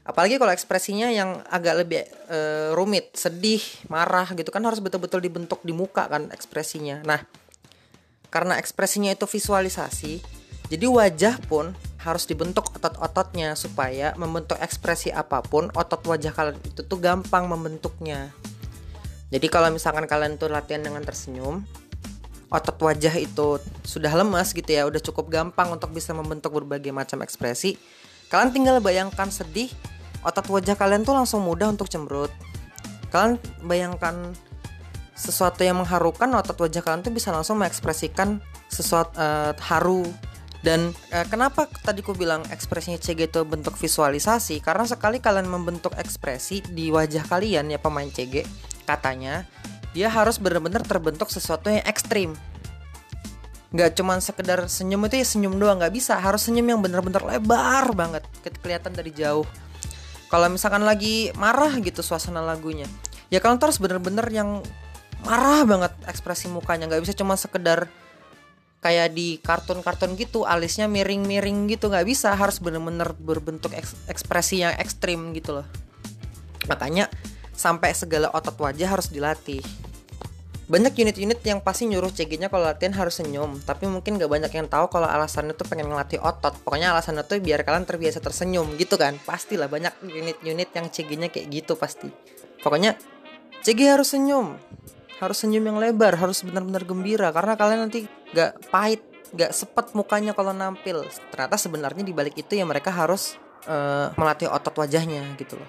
Apalagi 0.00 0.40
kalau 0.40 0.50
ekspresinya 0.50 1.12
yang 1.12 1.44
agak 1.46 1.84
lebih 1.84 2.02
uh, 2.32 2.72
rumit 2.72 3.12
sedih 3.12 3.60
marah 3.92 4.26
gitu 4.32 4.48
kan 4.48 4.64
harus 4.64 4.80
betul-betul 4.80 5.20
dibentuk 5.20 5.60
di 5.66 5.74
muka 5.76 6.08
kan 6.08 6.32
ekspresinya. 6.32 7.04
Nah 7.04 7.20
karena 8.30 8.56
ekspresinya 8.56 9.12
itu 9.12 9.26
visualisasi 9.26 10.22
jadi 10.70 10.86
wajah 10.86 11.36
pun 11.50 11.74
harus 12.00 12.24
dibentuk 12.24 12.72
otot-ototnya 12.72 13.52
supaya 13.58 14.16
membentuk 14.16 14.56
ekspresi 14.56 15.12
apa 15.12 15.44
pun 15.44 15.68
otot 15.76 16.00
wajah 16.06 16.32
kalian 16.32 16.56
itu 16.64 16.80
tuh 16.86 16.98
gampang 17.02 17.44
membentuknya 17.50 18.32
jadi 19.28 19.46
kalau 19.52 19.68
misalkan 19.68 20.08
kalian 20.08 20.40
tuh 20.40 20.48
latihan 20.48 20.80
dengan 20.80 21.04
tersenyum 21.04 21.66
otot 22.50 22.76
wajah 22.82 23.14
itu 23.14 23.62
sudah 23.86 24.10
lemas 24.10 24.50
gitu 24.50 24.66
ya, 24.66 24.82
udah 24.84 24.98
cukup 24.98 25.30
gampang 25.30 25.70
untuk 25.70 25.94
bisa 25.94 26.10
membentuk 26.10 26.50
berbagai 26.50 26.90
macam 26.90 27.22
ekspresi. 27.22 27.78
Kalian 28.26 28.50
tinggal 28.50 28.76
bayangkan 28.82 29.30
sedih, 29.30 29.70
otot 30.26 30.50
wajah 30.50 30.74
kalian 30.74 31.06
tuh 31.06 31.14
langsung 31.14 31.46
mudah 31.46 31.70
untuk 31.70 31.86
cemberut. 31.86 32.30
Kalian 33.14 33.38
bayangkan 33.62 34.34
sesuatu 35.20 35.60
yang 35.60 35.84
mengharukan, 35.84 36.32
otot 36.32 36.56
wajah 36.56 36.80
kalian 36.80 37.04
tuh 37.04 37.12
bisa 37.12 37.28
langsung 37.28 37.60
mengekspresikan 37.60 38.40
sesuatu 38.72 39.12
uh, 39.20 39.52
haru 39.60 40.08
dan 40.60 40.92
uh, 41.12 41.24
kenapa 41.28 41.64
tadi 41.80 42.04
ku 42.04 42.12
bilang 42.12 42.44
ekspresinya 42.52 43.00
CG 43.00 43.32
itu 43.32 43.40
bentuk 43.48 43.80
visualisasi? 43.80 44.60
Karena 44.60 44.84
sekali 44.84 45.16
kalian 45.16 45.48
membentuk 45.48 45.96
ekspresi 45.96 46.60
di 46.68 46.92
wajah 46.92 47.24
kalian 47.24 47.72
ya 47.72 47.80
pemain 47.80 48.08
CG, 48.08 48.44
katanya 48.84 49.48
dia 49.96 50.12
harus 50.12 50.36
benar-benar 50.36 50.84
terbentuk 50.84 51.32
sesuatu 51.32 51.72
yang 51.72 51.84
ekstrim. 51.88 52.36
Nggak 53.72 53.96
cuma 53.96 54.20
sekedar 54.20 54.60
senyum 54.68 55.00
itu 55.08 55.16
ya 55.16 55.26
senyum 55.26 55.56
doang 55.56 55.80
nggak 55.80 55.94
bisa, 55.96 56.20
harus 56.20 56.44
senyum 56.44 56.76
yang 56.76 56.80
benar-benar 56.84 57.24
lebar 57.24 57.96
banget, 57.96 58.22
ke 58.44 58.52
kelihatan 58.60 58.92
dari 58.92 59.16
jauh. 59.16 59.48
Kalau 60.28 60.46
misalkan 60.52 60.84
lagi 60.84 61.32
marah 61.40 61.72
gitu 61.80 62.04
suasana 62.04 62.44
lagunya, 62.44 62.86
ya 63.32 63.40
kalian 63.40 63.56
harus 63.56 63.80
bener-bener 63.80 64.28
yang 64.28 64.60
marah 65.24 65.62
banget 65.68 65.92
ekspresi 66.08 66.48
mukanya, 66.48 66.88
nggak 66.88 67.02
bisa 67.04 67.14
cuma 67.16 67.36
sekedar 67.36 67.88
kayak 68.80 69.12
di 69.12 69.36
kartun-kartun 69.44 70.16
gitu 70.16 70.48
alisnya 70.48 70.88
miring-miring 70.88 71.68
gitu. 71.68 71.92
Nggak 71.92 72.06
bisa 72.08 72.32
harus 72.32 72.58
bener-bener 72.58 73.12
berbentuk 73.16 73.76
eks 73.76 73.96
ekspresi 74.08 74.64
yang 74.64 74.74
ekstrim 74.80 75.36
gitu 75.36 75.60
loh. 75.60 75.66
Makanya 76.66 77.12
sampai 77.52 77.92
segala 77.92 78.32
otot 78.32 78.56
wajah 78.56 78.88
harus 78.88 79.12
dilatih. 79.12 79.60
Banyak 80.70 80.94
unit-unit 80.94 81.42
yang 81.42 81.58
pasti 81.66 81.90
nyuruh 81.90 82.14
CG-nya 82.14 82.46
kalau 82.46 82.62
latihan 82.70 82.94
harus 82.94 83.18
senyum. 83.18 83.58
Tapi 83.58 83.90
mungkin 83.90 84.22
gak 84.22 84.30
banyak 84.30 84.52
yang 84.54 84.70
tahu 84.70 84.86
kalau 84.86 85.10
alasannya 85.10 85.50
tuh 85.58 85.66
pengen 85.66 85.90
ngelatih 85.90 86.22
otot. 86.22 86.54
Pokoknya 86.62 86.94
alasannya 86.94 87.26
tuh 87.26 87.42
biar 87.42 87.66
kalian 87.66 87.90
terbiasa 87.90 88.22
tersenyum 88.22 88.78
gitu 88.78 88.94
kan. 88.94 89.18
Pastilah 89.26 89.66
banyak 89.66 89.90
unit-unit 89.98 90.70
yang 90.70 90.86
CG-nya 90.86 91.26
kayak 91.34 91.50
gitu 91.50 91.74
pasti. 91.74 92.06
Pokoknya 92.62 92.94
CG 93.66 93.82
harus 93.82 94.14
senyum 94.14 94.56
harus 95.20 95.36
senyum 95.44 95.62
yang 95.62 95.76
lebar 95.76 96.16
harus 96.16 96.40
benar-benar 96.40 96.88
gembira 96.88 97.28
karena 97.30 97.52
kalian 97.54 97.80
nanti 97.86 98.08
gak 98.32 98.56
pahit 98.72 99.04
gak 99.36 99.52
sepet 99.54 99.92
mukanya 99.94 100.32
kalau 100.34 100.50
nampil. 100.50 101.06
Ternyata 101.30 101.54
sebenarnya 101.60 102.02
di 102.02 102.10
balik 102.16 102.34
itu 102.40 102.56
ya 102.56 102.64
mereka 102.66 102.90
harus 102.90 103.38
uh, 103.68 104.10
melatih 104.16 104.50
otot 104.50 104.74
wajahnya 104.74 105.22
gitu 105.38 105.60
loh. 105.60 105.68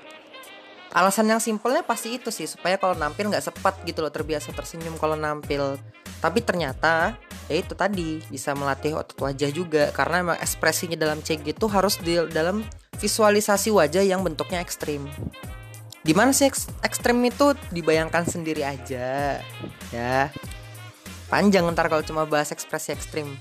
Alasan 0.91 1.31
yang 1.31 1.39
simpelnya 1.39 1.87
pasti 1.87 2.19
itu 2.19 2.33
sih 2.35 2.49
supaya 2.51 2.75
kalau 2.75 2.99
nampil 2.99 3.31
nggak 3.31 3.47
sepet 3.47 3.75
gitu 3.87 4.03
loh 4.03 4.11
terbiasa 4.11 4.51
tersenyum 4.51 4.99
kalau 4.99 5.15
nampil. 5.15 5.79
Tapi 6.19 6.43
ternyata 6.43 7.15
ya 7.47 7.55
itu 7.55 7.71
tadi 7.75 8.19
bisa 8.27 8.51
melatih 8.51 8.99
otot 8.99 9.15
wajah 9.23 9.51
juga 9.55 9.83
karena 9.95 10.15
emang 10.19 10.37
ekspresinya 10.43 10.99
dalam 10.99 11.23
CG 11.23 11.55
itu 11.55 11.65
harus 11.71 11.95
di 12.03 12.19
dalam 12.31 12.67
visualisasi 12.99 13.71
wajah 13.71 14.03
yang 14.03 14.19
bentuknya 14.19 14.59
ekstrim 14.59 15.07
di 16.01 16.13
mana 16.17 16.33
sih 16.33 16.49
ekstrem 16.81 17.21
itu? 17.25 17.53
Dibayangkan 17.69 18.25
sendiri 18.25 18.65
aja. 18.65 19.37
Ya. 19.93 20.33
Panjang 21.29 21.63
ntar 21.71 21.87
kalau 21.87 22.03
cuma 22.03 22.27
bahas 22.27 22.51
ekspresi 22.51 22.91
ekstrim 22.91 23.39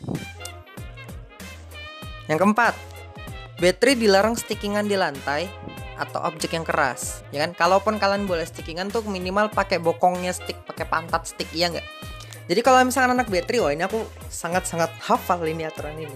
yang 2.31 2.39
keempat 2.39 2.79
baterai 3.59 3.99
dilarang 3.99 4.39
stickingan 4.39 4.87
di 4.87 4.95
lantai 4.95 5.51
atau 5.99 6.23
objek 6.23 6.55
yang 6.55 6.63
keras 6.63 7.27
ya 7.35 7.43
kan? 7.43 7.51
Kalaupun 7.59 7.99
kalian 7.99 8.31
boleh 8.31 8.47
stickingan 8.47 8.95
tuh 8.95 9.03
minimal 9.03 9.51
pakai 9.51 9.83
bokongnya 9.83 10.31
stick 10.31 10.55
pakai 10.71 10.87
pantat 10.87 11.27
stick 11.27 11.51
iya 11.51 11.75
nggak? 11.75 11.87
Jadi 12.47 12.61
kalau 12.63 12.79
misalkan 12.87 13.19
anak 13.19 13.27
baterai 13.27 13.59
wah 13.59 13.73
ini 13.75 13.83
aku 13.83 14.07
sangat 14.31 14.71
sangat 14.71 14.95
hafal 15.03 15.43
ini 15.43 15.67
aturan 15.67 15.99
ini. 15.99 16.15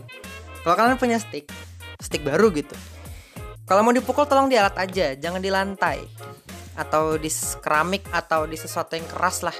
Kalau 0.62 0.78
kalian 0.78 0.94
punya 0.94 1.18
stick 1.18 1.50
stick 1.98 2.22
baru 2.22 2.54
gitu 2.54 2.78
kalau 3.64 3.80
mau 3.80 3.96
dipukul 3.96 4.28
tolong 4.28 4.52
di 4.52 4.60
alat 4.60 4.76
aja, 4.76 5.16
jangan 5.16 5.40
di 5.40 5.48
lantai 5.48 6.04
atau 6.76 7.16
di 7.16 7.32
keramik 7.64 8.04
atau 8.12 8.44
di 8.44 8.60
sesuatu 8.60 8.92
yang 8.92 9.08
keras 9.08 9.40
lah. 9.40 9.56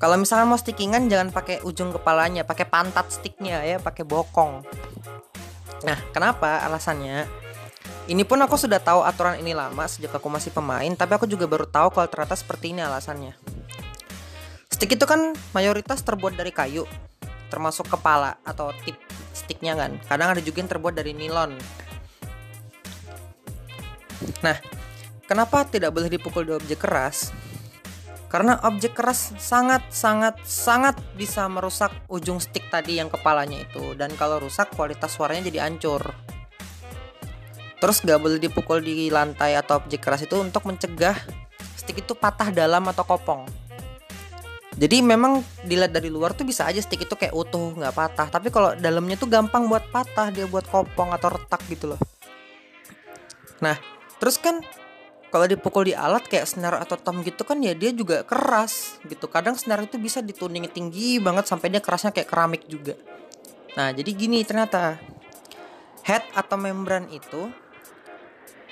Kalau 0.00 0.16
misalnya 0.16 0.48
mau 0.48 0.56
stickingan 0.56 1.06
jangan 1.12 1.28
pakai 1.30 1.62
ujung 1.62 1.92
kepalanya, 1.92 2.42
pakai 2.42 2.66
pantat 2.66 3.12
sticknya 3.12 3.60
ya, 3.62 3.76
pakai 3.78 4.02
bokong. 4.02 4.64
Nah, 5.84 5.98
kenapa 6.10 6.64
alasannya? 6.64 7.28
Ini 8.08 8.24
pun 8.24 8.40
aku 8.42 8.56
sudah 8.56 8.80
tahu 8.80 9.04
aturan 9.04 9.38
ini 9.38 9.54
lama 9.54 9.84
sejak 9.86 10.16
aku 10.16 10.26
masih 10.26 10.50
pemain, 10.50 10.90
tapi 10.96 11.14
aku 11.14 11.28
juga 11.28 11.44
baru 11.46 11.68
tahu 11.68 11.92
kalau 11.94 12.08
ternyata 12.08 12.34
seperti 12.34 12.72
ini 12.74 12.80
alasannya. 12.82 13.36
Stick 14.72 14.96
itu 14.96 15.04
kan 15.04 15.36
mayoritas 15.52 16.00
terbuat 16.00 16.34
dari 16.34 16.50
kayu, 16.50 16.88
termasuk 17.52 17.86
kepala 17.86 18.40
atau 18.42 18.72
tip 18.82 18.96
sticknya 19.36 19.76
kan. 19.76 20.00
Kadang 20.08 20.32
ada 20.32 20.40
juga 20.40 20.64
yang 20.64 20.70
terbuat 20.72 20.96
dari 20.96 21.12
nilon. 21.12 21.54
Nah, 24.44 24.56
kenapa 25.24 25.64
tidak 25.68 25.92
boleh 25.92 26.12
dipukul 26.12 26.44
di 26.44 26.52
objek 26.52 26.84
keras? 26.84 27.32
Karena 28.30 28.62
objek 28.62 28.94
keras 28.94 29.34
sangat 29.42 29.90
sangat 29.90 30.38
sangat 30.46 30.94
bisa 31.18 31.50
merusak 31.50 31.90
ujung 32.06 32.38
stick 32.38 32.62
tadi 32.70 33.02
yang 33.02 33.10
kepalanya 33.10 33.58
itu 33.58 33.98
dan 33.98 34.14
kalau 34.14 34.38
rusak 34.38 34.70
kualitas 34.78 35.10
suaranya 35.10 35.50
jadi 35.50 35.66
hancur. 35.66 36.14
Terus 37.82 38.04
gak 38.06 38.20
boleh 38.22 38.38
dipukul 38.38 38.78
di 38.84 39.10
lantai 39.10 39.58
atau 39.58 39.82
objek 39.82 40.04
keras 40.04 40.22
itu 40.22 40.38
untuk 40.38 40.62
mencegah 40.62 41.16
stick 41.74 42.06
itu 42.06 42.14
patah 42.14 42.54
dalam 42.54 42.86
atau 42.86 43.02
kopong. 43.02 43.50
Jadi 44.78 45.02
memang 45.02 45.42
dilihat 45.66 45.90
dari 45.90 46.06
luar 46.06 46.30
tuh 46.30 46.46
bisa 46.46 46.70
aja 46.70 46.78
stick 46.78 47.02
itu 47.02 47.12
kayak 47.18 47.34
utuh 47.34 47.74
nggak 47.74 47.90
patah, 47.92 48.30
tapi 48.30 48.48
kalau 48.54 48.72
dalamnya 48.78 49.18
tuh 49.18 49.26
gampang 49.26 49.66
buat 49.66 49.82
patah 49.90 50.30
dia 50.30 50.46
buat 50.46 50.64
kopong 50.70 51.10
atau 51.10 51.34
retak 51.34 51.60
gitu 51.66 51.92
loh. 51.92 52.00
Nah, 53.60 53.76
terus 54.20 54.36
kan 54.36 54.60
kalau 55.30 55.46
dipukul 55.46 55.86
di 55.86 55.94
alat 55.94 56.26
kayak 56.26 56.42
snare 56.42 56.82
atau 56.82 56.98
tom 56.98 57.22
gitu 57.22 57.46
kan 57.46 57.62
ya 57.62 57.70
dia 57.70 57.94
juga 57.94 58.26
keras 58.26 58.98
gitu. 59.06 59.30
Kadang 59.30 59.54
snare 59.54 59.86
itu 59.86 59.96
bisa 59.96 60.18
dituning 60.18 60.66
tinggi 60.66 61.22
banget 61.22 61.46
sampai 61.46 61.70
dia 61.70 61.78
kerasnya 61.78 62.10
kayak 62.10 62.26
keramik 62.26 62.66
juga. 62.66 62.98
Nah 63.78 63.94
jadi 63.94 64.10
gini 64.10 64.42
ternyata. 64.42 64.98
Head 66.00 66.26
atau 66.34 66.56
membran 66.58 67.06
itu 67.12 67.52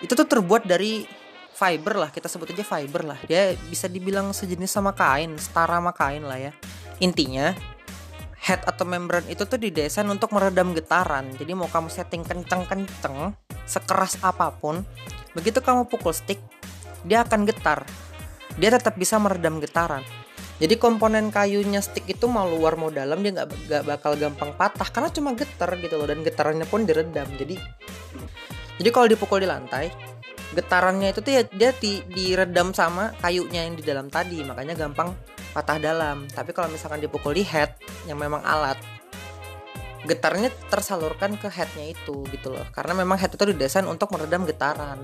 itu 0.02 0.10
tuh 0.16 0.26
terbuat 0.26 0.66
dari 0.66 1.06
fiber 1.54 1.94
lah. 1.94 2.10
Kita 2.10 2.26
sebut 2.26 2.50
aja 2.50 2.66
fiber 2.66 3.06
lah. 3.06 3.18
Dia 3.22 3.54
bisa 3.70 3.86
dibilang 3.86 4.34
sejenis 4.34 4.74
sama 4.74 4.96
kain 4.98 5.38
setara 5.38 5.78
sama 5.78 5.94
kain 5.94 6.26
lah 6.26 6.40
ya. 6.42 6.52
Intinya 6.98 7.54
head 8.42 8.66
atau 8.66 8.82
membran 8.82 9.22
itu 9.30 9.46
tuh 9.46 9.60
didesain 9.62 10.08
untuk 10.10 10.34
meredam 10.34 10.74
getaran. 10.74 11.30
Jadi 11.38 11.52
mau 11.54 11.70
kamu 11.70 11.86
setting 11.86 12.26
kenceng-kenceng 12.26 13.47
sekeras 13.68 14.16
apa 14.24 14.50
pun 14.56 14.82
Begitu 15.38 15.62
kamu 15.62 15.86
pukul 15.86 16.10
stick, 16.10 16.42
dia 17.06 17.22
akan 17.22 17.46
getar. 17.46 17.86
Dia 18.58 18.74
tetap 18.74 18.98
bisa 18.98 19.22
meredam 19.22 19.62
getaran. 19.62 20.02
Jadi 20.58 20.74
komponen 20.74 21.30
kayunya 21.30 21.78
stick 21.78 22.02
itu 22.10 22.26
mau 22.26 22.42
luar 22.50 22.74
mau 22.74 22.90
dalam 22.90 23.22
dia 23.22 23.30
nggak 23.30 23.86
bakal 23.86 24.18
gampang 24.18 24.50
patah 24.58 24.90
karena 24.90 25.06
cuma 25.14 25.30
getar 25.38 25.70
gitu 25.78 25.94
loh 25.94 26.10
dan 26.10 26.26
getarannya 26.26 26.66
pun 26.66 26.82
diredam. 26.82 27.30
Jadi 27.38 27.54
jadi 28.82 28.90
kalau 28.90 29.06
dipukul 29.06 29.38
di 29.38 29.46
lantai, 29.46 29.94
getarannya 30.58 31.14
itu 31.14 31.22
tuh 31.22 31.32
ya 31.38 31.42
dia 31.46 31.70
di, 31.78 32.02
diredam 32.10 32.74
sama 32.74 33.14
kayunya 33.22 33.70
yang 33.70 33.78
di 33.78 33.86
dalam 33.86 34.10
tadi, 34.10 34.42
makanya 34.42 34.74
gampang 34.74 35.14
patah 35.54 35.78
dalam. 35.78 36.26
Tapi 36.26 36.50
kalau 36.50 36.66
misalkan 36.66 36.98
dipukul 36.98 37.38
di 37.38 37.46
head 37.46 37.78
yang 38.10 38.18
memang 38.18 38.42
alat, 38.42 38.82
getarnya 40.06 40.52
tersalurkan 40.70 41.34
ke 41.40 41.50
headnya 41.50 41.90
itu 41.90 42.22
gitu 42.30 42.54
loh. 42.54 42.66
Karena 42.70 42.94
memang 43.02 43.18
head 43.18 43.34
itu 43.34 43.44
didesain 43.50 43.86
untuk 43.88 44.14
meredam 44.14 44.46
getaran. 44.46 45.02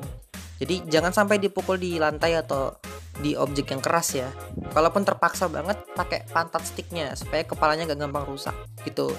Jadi 0.63 0.87
jangan 0.87 1.11
sampai 1.11 1.43
dipukul 1.43 1.81
di 1.81 1.99
lantai 1.99 2.39
atau 2.39 2.79
di 3.19 3.35
objek 3.35 3.75
yang 3.75 3.83
keras 3.83 4.15
ya. 4.15 4.31
Kalaupun 4.71 5.03
terpaksa 5.03 5.51
banget 5.51 5.83
pakai 5.95 6.27
pantat 6.31 6.63
sticknya 6.63 7.15
supaya 7.19 7.43
kepalanya 7.43 7.91
gak 7.91 8.01
gampang 8.07 8.27
rusak 8.27 8.55
gitu. 8.87 9.11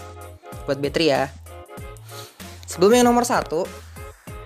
Buat 0.63 0.79
baterai 0.79 1.07
ya. 1.11 1.23
Sebelum 2.65 3.03
yang 3.03 3.07
nomor 3.11 3.27
satu 3.27 3.67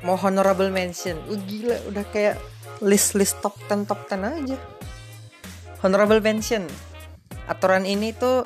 mau 0.03 0.17
honorable 0.17 0.69
mention. 0.69 1.17
Uh, 1.29 1.39
gila 1.45 1.77
udah 1.89 2.05
kayak 2.09 2.35
list 2.81 3.15
list 3.15 3.39
top 3.43 3.57
10 3.67 3.89
top 3.89 4.05
10 4.09 4.45
aja. 4.45 4.57
Honorable 5.85 6.19
mention. 6.19 6.67
Aturan 7.49 7.87
ini 7.87 8.13
tuh 8.13 8.45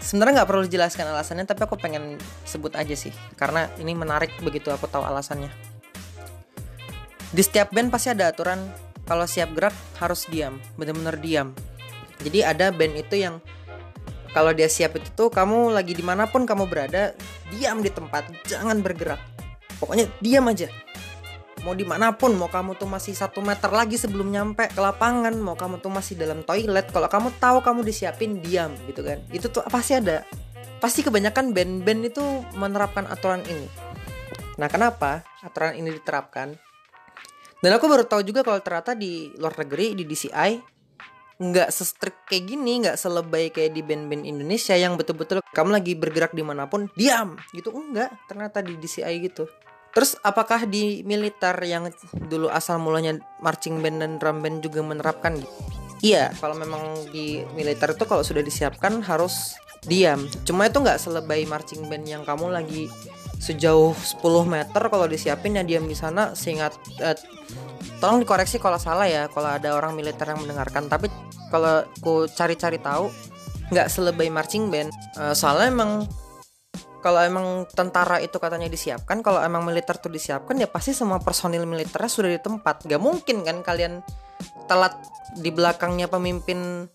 sebenarnya 0.00 0.42
nggak 0.42 0.48
perlu 0.48 0.64
dijelaskan 0.66 1.06
alasannya 1.12 1.46
tapi 1.46 1.60
aku 1.68 1.76
pengen 1.76 2.16
sebut 2.48 2.74
aja 2.74 2.96
sih. 2.96 3.12
Karena 3.36 3.68
ini 3.78 3.92
menarik 3.92 4.34
begitu 4.40 4.72
aku 4.72 4.88
tahu 4.88 5.04
alasannya. 5.04 5.52
Di 7.30 7.42
setiap 7.44 7.70
band 7.70 7.92
pasti 7.92 8.10
ada 8.10 8.32
aturan. 8.32 8.58
Kalau 9.06 9.26
siap 9.26 9.54
gerak 9.54 9.74
harus 10.02 10.26
diam. 10.26 10.58
Bener-bener 10.74 11.14
diam. 11.20 11.48
Jadi 12.20 12.42
ada 12.42 12.72
band 12.74 12.94
itu 12.98 13.14
yang 13.20 13.38
kalau 14.30 14.54
dia 14.54 14.70
siap 14.70 14.94
itu 14.98 15.10
tuh 15.14 15.28
kamu 15.30 15.74
lagi 15.74 15.94
di 15.94 16.02
mana 16.02 16.26
pun 16.30 16.46
kamu 16.46 16.66
berada 16.66 17.14
diam 17.52 17.82
di 17.84 17.90
tempat. 17.92 18.26
Jangan 18.48 18.82
bergerak. 18.82 19.20
Pokoknya 19.78 20.10
diam 20.20 20.44
aja 20.50 20.68
mau 21.60 21.76
di 21.76 21.84
mana 21.84 22.16
pun 22.16 22.32
mau 22.36 22.48
kamu 22.48 22.76
tuh 22.80 22.88
masih 22.88 23.12
satu 23.12 23.44
meter 23.44 23.68
lagi 23.68 24.00
sebelum 24.00 24.32
nyampe 24.32 24.72
ke 24.72 24.80
lapangan 24.80 25.36
mau 25.36 25.52
kamu 25.52 25.80
tuh 25.84 25.92
masih 25.92 26.16
dalam 26.16 26.40
toilet 26.40 26.88
kalau 26.88 27.08
kamu 27.08 27.28
tahu 27.36 27.58
kamu 27.60 27.80
disiapin 27.84 28.40
diam 28.40 28.72
gitu 28.88 29.04
kan. 29.04 29.20
Itu 29.28 29.52
tuh 29.52 29.64
pasti 29.68 29.96
ada. 29.96 30.24
Pasti 30.80 31.04
kebanyakan 31.04 31.52
band-band 31.52 32.08
itu 32.08 32.24
menerapkan 32.56 33.04
aturan 33.04 33.44
ini. 33.44 33.68
Nah 34.56 34.68
kenapa 34.72 35.20
aturan 35.44 35.76
ini 35.76 35.92
diterapkan? 35.92 36.56
Dan 37.60 37.70
aku 37.76 37.84
baru 37.92 38.08
tahu 38.08 38.24
juga 38.24 38.40
kalau 38.40 38.64
ternyata 38.64 38.96
di 38.96 39.28
luar 39.36 39.52
negeri 39.60 39.92
di 39.92 40.08
DCI 40.08 40.80
nggak 41.40 41.72
sestrik 41.72 42.28
kayak 42.28 42.52
gini 42.52 42.84
nggak 42.84 43.00
selebay 43.00 43.48
kayak 43.48 43.72
di 43.72 43.80
band-band 43.80 44.28
Indonesia 44.28 44.76
yang 44.76 44.96
betul-betul 45.00 45.40
kamu 45.56 45.72
lagi 45.72 45.96
bergerak 45.96 46.32
di 46.32 46.40
mana 46.40 46.64
pun 46.64 46.88
diam 46.96 47.36
gitu. 47.52 47.68
Enggak 47.76 48.16
ternyata 48.24 48.64
di 48.64 48.80
DCI 48.80 49.20
gitu 49.28 49.44
terus 49.90 50.14
apakah 50.22 50.66
di 50.66 51.02
militer 51.02 51.54
yang 51.66 51.90
dulu 52.30 52.46
asal 52.50 52.78
mulanya 52.78 53.18
marching 53.42 53.82
band 53.82 54.02
dan 54.02 54.12
drum 54.22 54.38
band 54.40 54.62
juga 54.62 54.80
menerapkan 54.86 55.38
iya. 56.04 56.32
Kalau 56.40 56.56
memang 56.56 57.12
di 57.12 57.44
militer 57.54 57.92
itu 57.94 58.04
kalau 58.08 58.24
sudah 58.24 58.40
disiapkan 58.40 59.04
harus 59.04 59.56
diam. 59.84 60.28
Cuma 60.44 60.68
itu 60.68 60.80
nggak 60.80 61.00
selebay 61.00 61.48
marching 61.48 61.88
band 61.88 62.04
yang 62.04 62.22
kamu 62.24 62.52
lagi 62.52 62.92
sejauh 63.40 63.96
10 63.96 64.20
meter 64.44 64.82
kalau 64.92 65.06
disiapin 65.08 65.56
ya 65.56 65.64
diam 65.64 65.84
di 65.88 65.96
sana. 65.96 66.36
Seingat 66.36 66.76
eh, 67.00 67.16
tolong 68.00 68.20
dikoreksi 68.20 68.60
kalau 68.60 68.76
salah 68.76 69.08
ya 69.08 69.28
kalau 69.32 69.56
ada 69.56 69.76
orang 69.76 69.96
militer 69.96 70.28
yang 70.28 70.40
mendengarkan. 70.44 70.88
Tapi 70.88 71.08
kalau 71.48 71.84
aku 71.84 72.28
cari-cari 72.32 72.80
tahu 72.80 73.08
nggak 73.70 73.88
selebay 73.88 74.28
marching 74.28 74.68
band. 74.68 74.90
Uh, 75.14 75.32
soalnya 75.32 75.70
emang 75.70 75.92
kalau 77.00 77.20
emang 77.24 77.64
tentara 77.72 78.20
itu 78.20 78.36
katanya 78.36 78.68
disiapkan 78.68 79.24
kalau 79.24 79.40
emang 79.40 79.64
militer 79.64 79.96
tuh 79.96 80.12
disiapkan 80.12 80.56
ya 80.60 80.68
pasti 80.68 80.92
semua 80.92 81.20
personil 81.20 81.64
militernya 81.64 82.10
sudah 82.12 82.30
di 82.30 82.40
tempat. 82.40 82.84
Gak 82.84 83.00
mungkin 83.00 83.42
kan 83.44 83.64
kalian 83.64 84.04
telat 84.68 84.96
di 85.36 85.50
belakangnya 85.52 86.06
pemimpin 86.08 86.88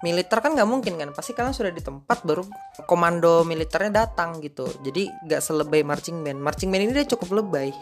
militer 0.00 0.40
kan 0.40 0.56
nggak 0.56 0.68
mungkin 0.68 0.96
kan? 0.96 1.12
Pasti 1.12 1.36
kalian 1.36 1.52
sudah 1.52 1.72
di 1.72 1.84
tempat 1.84 2.24
baru 2.24 2.44
komando 2.88 3.44
militernya 3.44 4.04
datang 4.04 4.40
gitu. 4.40 4.64
Jadi 4.80 5.12
nggak 5.28 5.40
selebay 5.44 5.84
marching 5.84 6.24
band. 6.24 6.40
Marching 6.40 6.72
band 6.72 6.82
ini 6.88 6.92
dia 6.96 7.06
cukup 7.06 7.44
lebay. 7.44 7.72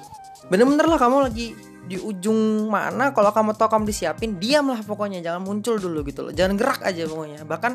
Bener-bener 0.50 0.86
lah 0.86 0.98
kamu 0.98 1.30
lagi 1.30 1.54
di 1.88 1.96
ujung 1.96 2.68
mana 2.68 3.16
kalau 3.16 3.32
kamu 3.32 3.56
tahu 3.56 3.72
kamu 3.72 3.84
disiapin 3.88 4.36
diamlah 4.36 4.84
pokoknya 4.84 5.24
jangan 5.24 5.40
muncul 5.40 5.80
dulu 5.80 6.04
gitu 6.04 6.28
loh. 6.28 6.32
Jangan 6.36 6.60
gerak 6.60 6.84
aja 6.84 7.08
pokoknya. 7.08 7.48
Bahkan 7.48 7.72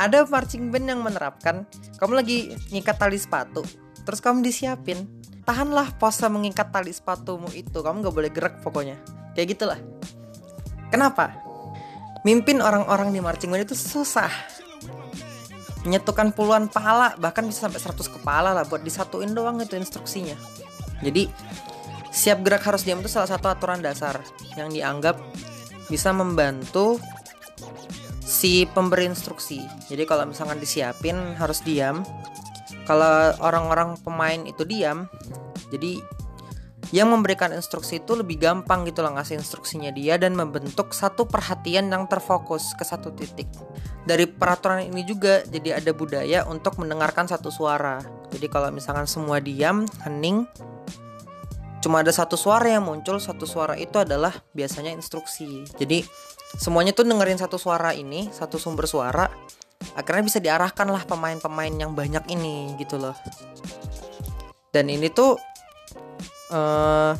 ada 0.00 0.24
marching 0.24 0.72
band 0.72 0.86
yang 0.88 1.00
menerapkan 1.04 1.68
kamu 2.00 2.12
lagi 2.16 2.56
ngikat 2.72 2.96
tali 2.96 3.20
sepatu 3.20 3.60
terus 4.08 4.24
kamu 4.24 4.40
disiapin 4.40 5.04
tahanlah 5.44 5.92
pose 6.00 6.24
mengikat 6.32 6.72
tali 6.72 6.96
sepatumu 6.96 7.52
itu. 7.52 7.84
Kamu 7.84 8.00
nggak 8.00 8.14
boleh 8.16 8.30
gerak 8.32 8.54
pokoknya. 8.64 8.96
Kayak 9.36 9.48
gitulah. 9.52 9.78
Kenapa? 10.88 11.36
Mimpin 12.24 12.64
orang-orang 12.64 13.12
di 13.12 13.20
marching 13.20 13.52
band 13.52 13.68
itu 13.68 13.76
susah. 13.76 14.32
Menyetukan 15.84 16.32
puluhan 16.34 16.66
pala 16.66 17.14
bahkan 17.20 17.46
bisa 17.46 17.68
sampai 17.68 17.78
100 17.78 18.16
kepala 18.18 18.50
lah 18.50 18.64
buat 18.66 18.82
disatuin 18.82 19.30
doang 19.36 19.60
itu 19.62 19.78
instruksinya. 19.78 20.34
Jadi 21.04 21.30
siap 22.16 22.40
gerak 22.40 22.64
harus 22.64 22.88
diam 22.88 23.04
itu 23.04 23.12
salah 23.12 23.28
satu 23.28 23.52
aturan 23.52 23.84
dasar 23.84 24.24
yang 24.56 24.72
dianggap 24.72 25.20
bisa 25.92 26.16
membantu 26.16 26.96
si 28.24 28.64
pemberi 28.72 29.04
instruksi 29.12 29.60
jadi 29.92 30.08
kalau 30.08 30.24
misalkan 30.24 30.56
disiapin 30.56 31.36
harus 31.36 31.60
diam 31.60 32.00
kalau 32.88 33.36
orang-orang 33.44 34.00
pemain 34.00 34.40
itu 34.48 34.64
diam 34.64 35.12
jadi 35.68 36.00
yang 36.94 37.10
memberikan 37.10 37.50
instruksi 37.50 37.98
itu 37.98 38.14
lebih 38.14 38.38
gampang 38.38 38.86
gitu 38.86 39.02
loh 39.02 39.18
ngasih 39.18 39.42
instruksinya 39.42 39.90
dia 39.90 40.14
dan 40.22 40.38
membentuk 40.38 40.94
satu 40.94 41.26
perhatian 41.26 41.90
yang 41.90 42.06
terfokus 42.06 42.78
ke 42.78 42.86
satu 42.86 43.10
titik. 43.10 43.50
Dari 44.06 44.30
peraturan 44.30 44.86
ini 44.86 45.02
juga 45.02 45.42
jadi 45.50 45.82
ada 45.82 45.90
budaya 45.90 46.46
untuk 46.46 46.78
mendengarkan 46.78 47.26
satu 47.26 47.50
suara. 47.50 47.98
Jadi 48.30 48.46
kalau 48.46 48.70
misalkan 48.70 49.10
semua 49.10 49.42
diam, 49.42 49.82
hening, 50.06 50.46
cuma 51.84 52.00
ada 52.00 52.12
satu 52.12 52.34
suara 52.34 52.66
yang 52.72 52.84
muncul, 52.84 53.20
satu 53.20 53.44
suara 53.44 53.76
itu 53.76 53.96
adalah 54.00 54.32
biasanya 54.56 54.92
instruksi. 54.92 55.68
Jadi 55.76 56.02
semuanya 56.56 56.96
tuh 56.96 57.04
dengerin 57.04 57.38
satu 57.38 57.60
suara 57.60 57.92
ini, 57.92 58.32
satu 58.32 58.56
sumber 58.56 58.88
suara, 58.88 59.28
akhirnya 59.94 60.24
bisa 60.24 60.38
diarahkan 60.40 60.88
lah 60.88 61.04
pemain-pemain 61.04 61.72
yang 61.72 61.92
banyak 61.92 62.24
ini 62.32 62.74
gitu 62.80 62.96
loh. 62.96 63.14
Dan 64.72 64.92
ini 64.92 65.08
tuh 65.08 65.36
uh, 66.52 67.12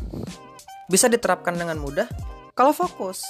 bisa 0.89 1.09
diterapkan 1.09 1.57
dengan 1.57 1.81
mudah 1.81 2.09
kalau 2.57 2.73
fokus. 2.73 3.25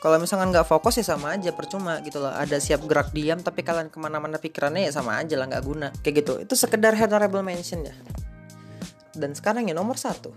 Kalau 0.00 0.20
misalkan 0.20 0.52
nggak 0.52 0.68
fokus 0.68 1.00
ya 1.00 1.06
sama 1.06 1.32
aja 1.32 1.54
percuma 1.54 2.00
gitu 2.04 2.20
loh. 2.20 2.32
Ada 2.32 2.60
siap 2.60 2.84
gerak 2.84 3.14
diam 3.16 3.40
tapi 3.40 3.64
kalian 3.64 3.88
ke 3.88 3.96
mana-mana 3.96 4.36
pikirannya 4.36 4.84
ya 4.84 4.92
sama 4.92 5.16
aja 5.16 5.38
lah 5.38 5.48
nggak 5.48 5.64
guna. 5.64 5.88
Kayak 6.04 6.14
gitu. 6.24 6.32
Itu 6.44 6.54
sekedar 6.58 6.92
honorable 6.98 7.40
mention 7.40 7.88
ya 7.88 7.94
dan 9.18 9.32
sekarang 9.34 9.70
ya 9.70 9.74
nomor 9.74 9.98
satu 9.98 10.34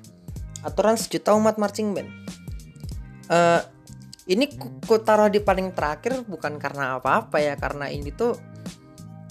aturan 0.65 0.97
sejuta 0.97 1.33
umat 1.37 1.61
marching 1.61 1.93
band 1.93 2.09
uh, 3.29 3.61
ini 4.27 4.51
ku, 4.57 4.99
taruh 4.99 5.31
di 5.31 5.39
paling 5.39 5.71
terakhir 5.71 6.25
bukan 6.27 6.59
karena 6.59 6.99
apa-apa 6.99 7.39
ya 7.39 7.53
karena 7.55 7.87
ini 7.87 8.11
tuh 8.11 8.35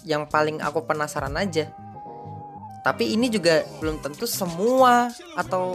yang 0.07 0.31
paling 0.31 0.63
aku 0.63 0.87
penasaran 0.87 1.35
aja 1.35 1.71
tapi 2.87 3.11
ini 3.19 3.27
juga 3.27 3.67
belum 3.83 3.99
tentu 3.99 4.31
semua 4.31 5.11
atau 5.35 5.75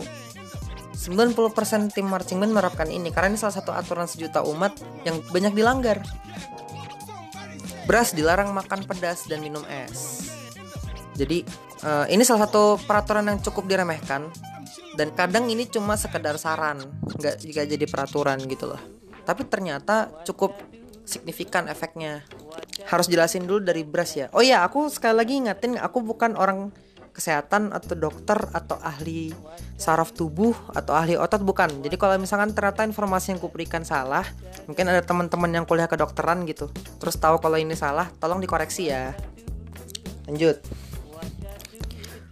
90% 1.02 1.98
tim 1.98 2.06
marching 2.06 2.38
band 2.38 2.54
menerapkan 2.54 2.86
ini 2.86 3.10
karena 3.10 3.34
ini 3.34 3.40
salah 3.42 3.58
satu 3.58 3.74
aturan 3.74 4.06
sejuta 4.06 4.46
umat 4.46 4.78
yang 5.02 5.18
banyak 5.34 5.58
dilanggar. 5.58 6.00
Beras 7.90 8.14
dilarang 8.14 8.54
makan 8.54 8.86
pedas 8.86 9.26
dan 9.26 9.42
minum 9.42 9.66
es. 9.66 10.30
Jadi 11.18 11.42
uh, 11.86 12.06
ini 12.10 12.22
salah 12.26 12.48
satu 12.50 12.82
peraturan 12.84 13.26
yang 13.28 13.40
cukup 13.42 13.68
diremehkan 13.68 14.30
dan 14.96 15.08
kadang 15.16 15.48
ini 15.48 15.68
cuma 15.68 15.96
sekedar 15.96 16.36
saran, 16.36 16.84
nggak 17.20 17.36
jika 17.42 17.64
jadi 17.64 17.86
peraturan 17.88 18.40
gitu 18.48 18.72
loh. 18.72 18.82
Tapi 19.24 19.48
ternyata 19.48 20.12
cukup 20.28 20.58
signifikan 21.08 21.68
efeknya. 21.72 22.26
Harus 22.88 23.08
jelasin 23.08 23.48
dulu 23.48 23.64
dari 23.64 23.88
beras 23.88 24.16
ya. 24.16 24.28
Oh 24.36 24.44
iya, 24.44 24.66
aku 24.66 24.92
sekali 24.92 25.16
lagi 25.16 25.34
ingatin 25.40 25.80
aku 25.80 26.04
bukan 26.04 26.36
orang 26.36 26.72
kesehatan 27.12 27.76
atau 27.76 27.92
dokter 28.00 28.40
atau 28.56 28.80
ahli 28.80 29.36
saraf 29.76 30.16
tubuh 30.16 30.56
atau 30.72 30.96
ahli 30.96 31.20
otot 31.20 31.44
bukan. 31.44 31.84
Jadi 31.84 31.96
kalau 32.00 32.16
misalkan 32.16 32.56
ternyata 32.56 32.88
informasi 32.88 33.36
yang 33.36 33.40
kuberikan 33.44 33.84
salah, 33.84 34.24
mungkin 34.68 34.88
ada 34.88 35.04
teman-teman 35.04 35.52
yang 35.52 35.66
kuliah 35.68 35.92
kedokteran 35.92 36.48
gitu, 36.48 36.72
terus 37.00 37.20
tahu 37.20 37.40
kalau 37.44 37.60
ini 37.60 37.76
salah, 37.76 38.08
tolong 38.20 38.40
dikoreksi 38.40 38.92
ya. 38.92 39.12
Lanjut. 40.28 40.64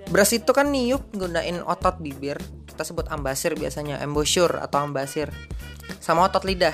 Beras 0.09 0.33
itu 0.33 0.49
kan 0.57 0.73
niup 0.73 1.05
gunain 1.13 1.61
otot 1.61 2.01
bibir, 2.01 2.41
kita 2.65 2.81
sebut 2.81 3.05
ambasir 3.13 3.53
biasanya, 3.53 4.01
embouchure 4.01 4.57
atau 4.57 4.81
ambasir, 4.81 5.29
sama 6.01 6.25
otot 6.25 6.49
lidah. 6.49 6.73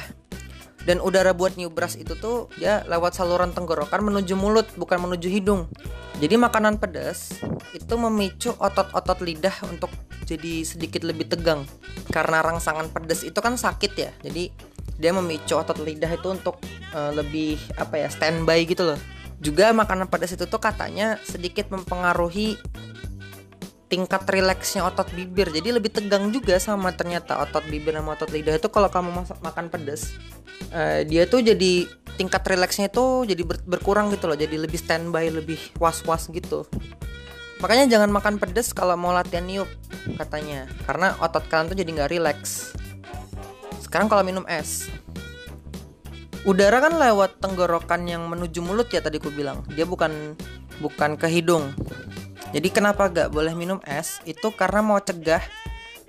Dan 0.85 1.01
udara 1.01 1.33
buat 1.33 1.57
new 1.57 1.67
brush 1.67 1.97
itu 1.97 2.13
tuh 2.15 2.47
ya 2.61 2.85
lewat 2.85 3.17
saluran 3.17 3.51
tenggorokan 3.51 4.05
menuju 4.05 4.37
mulut 4.37 4.69
bukan 4.77 5.01
menuju 5.01 5.27
hidung. 5.27 5.65
Jadi 6.21 6.37
makanan 6.37 6.77
pedas 6.77 7.41
itu 7.73 7.93
memicu 7.97 8.53
otot-otot 8.55 9.19
lidah 9.25 9.65
untuk 9.67 9.89
jadi 10.23 10.61
sedikit 10.63 11.01
lebih 11.03 11.27
tegang. 11.27 11.65
Karena 12.13 12.39
rangsangan 12.45 12.93
pedas 12.93 13.25
itu 13.25 13.35
kan 13.41 13.57
sakit 13.57 13.91
ya. 13.97 14.13
Jadi 14.23 14.53
dia 14.95 15.11
memicu 15.11 15.57
otot 15.57 15.81
lidah 15.81 16.13
itu 16.13 16.31
untuk 16.31 16.61
uh, 16.93 17.11
lebih 17.11 17.57
apa 17.75 18.05
ya 18.05 18.07
standby 18.07 18.63
gitu 18.63 18.85
loh. 18.93 18.99
Juga 19.41 19.73
makanan 19.73 20.07
pedas 20.07 20.37
itu 20.37 20.45
tuh 20.45 20.61
katanya 20.61 21.19
sedikit 21.25 21.67
mempengaruhi 21.73 22.61
tingkat 23.85 24.25
rileksnya 24.25 24.85
otot 24.85 25.09
bibir. 25.13 25.49
Jadi 25.53 25.69
lebih 25.69 25.93
tegang 25.93 26.33
juga 26.33 26.57
sama 26.57 26.91
ternyata 26.93 27.41
otot 27.41 27.63
bibir 27.69 27.93
sama 27.95 28.17
otot 28.17 28.29
lidah 28.33 28.57
itu 28.57 28.67
kalau 28.69 28.89
kamu 28.89 29.23
masak, 29.23 29.37
makan 29.41 29.69
pedas. 29.69 30.13
Uh, 30.71 31.03
dia 31.05 31.27
tuh 31.29 31.43
jadi 31.43 31.85
tingkat 32.15 32.41
rileksnya 32.47 32.87
itu 32.87 33.27
jadi 33.27 33.43
ber, 33.45 33.61
berkurang 33.65 34.09
gitu 34.13 34.25
loh. 34.25 34.37
Jadi 34.37 34.57
lebih 34.57 34.79
standby 34.79 35.29
lebih 35.29 35.59
was 35.77 36.01
was 36.03 36.25
gitu. 36.31 36.65
Makanya 37.63 37.87
jangan 37.87 38.11
makan 38.11 38.35
pedas 38.41 38.75
kalau 38.75 38.97
mau 38.99 39.13
latihan 39.15 39.45
niup 39.45 39.69
katanya. 40.17 40.65
Karena 40.89 41.13
otot 41.21 41.45
kalian 41.47 41.71
tuh 41.71 41.77
jadi 41.77 41.89
nggak 41.91 42.11
rileks 42.11 42.75
sekarang 43.95 44.11
kalau 44.11 44.27
minum 44.27 44.43
es. 44.51 44.91
Udara 46.43 46.83
kan 46.83 46.99
lewat 46.99 47.39
tenggorokan 47.39 48.03
yang 48.03 48.27
menuju 48.27 48.59
mulut 48.59 48.91
ya 48.91 48.99
tadi 48.99 49.23
ku 49.23 49.31
bilang. 49.31 49.63
Dia 49.71 49.87
bukan 49.87 50.35
bukan 50.83 51.15
ke 51.15 51.31
hidung 51.31 51.71
jadi 52.53 52.67
kenapa 52.69 53.09
gak 53.09 53.33
boleh 53.33 53.57
minum 53.57 53.81
es? 53.87 54.21
Itu 54.27 54.53
karena 54.53 54.85
mau 54.85 55.01
cegah 55.01 55.41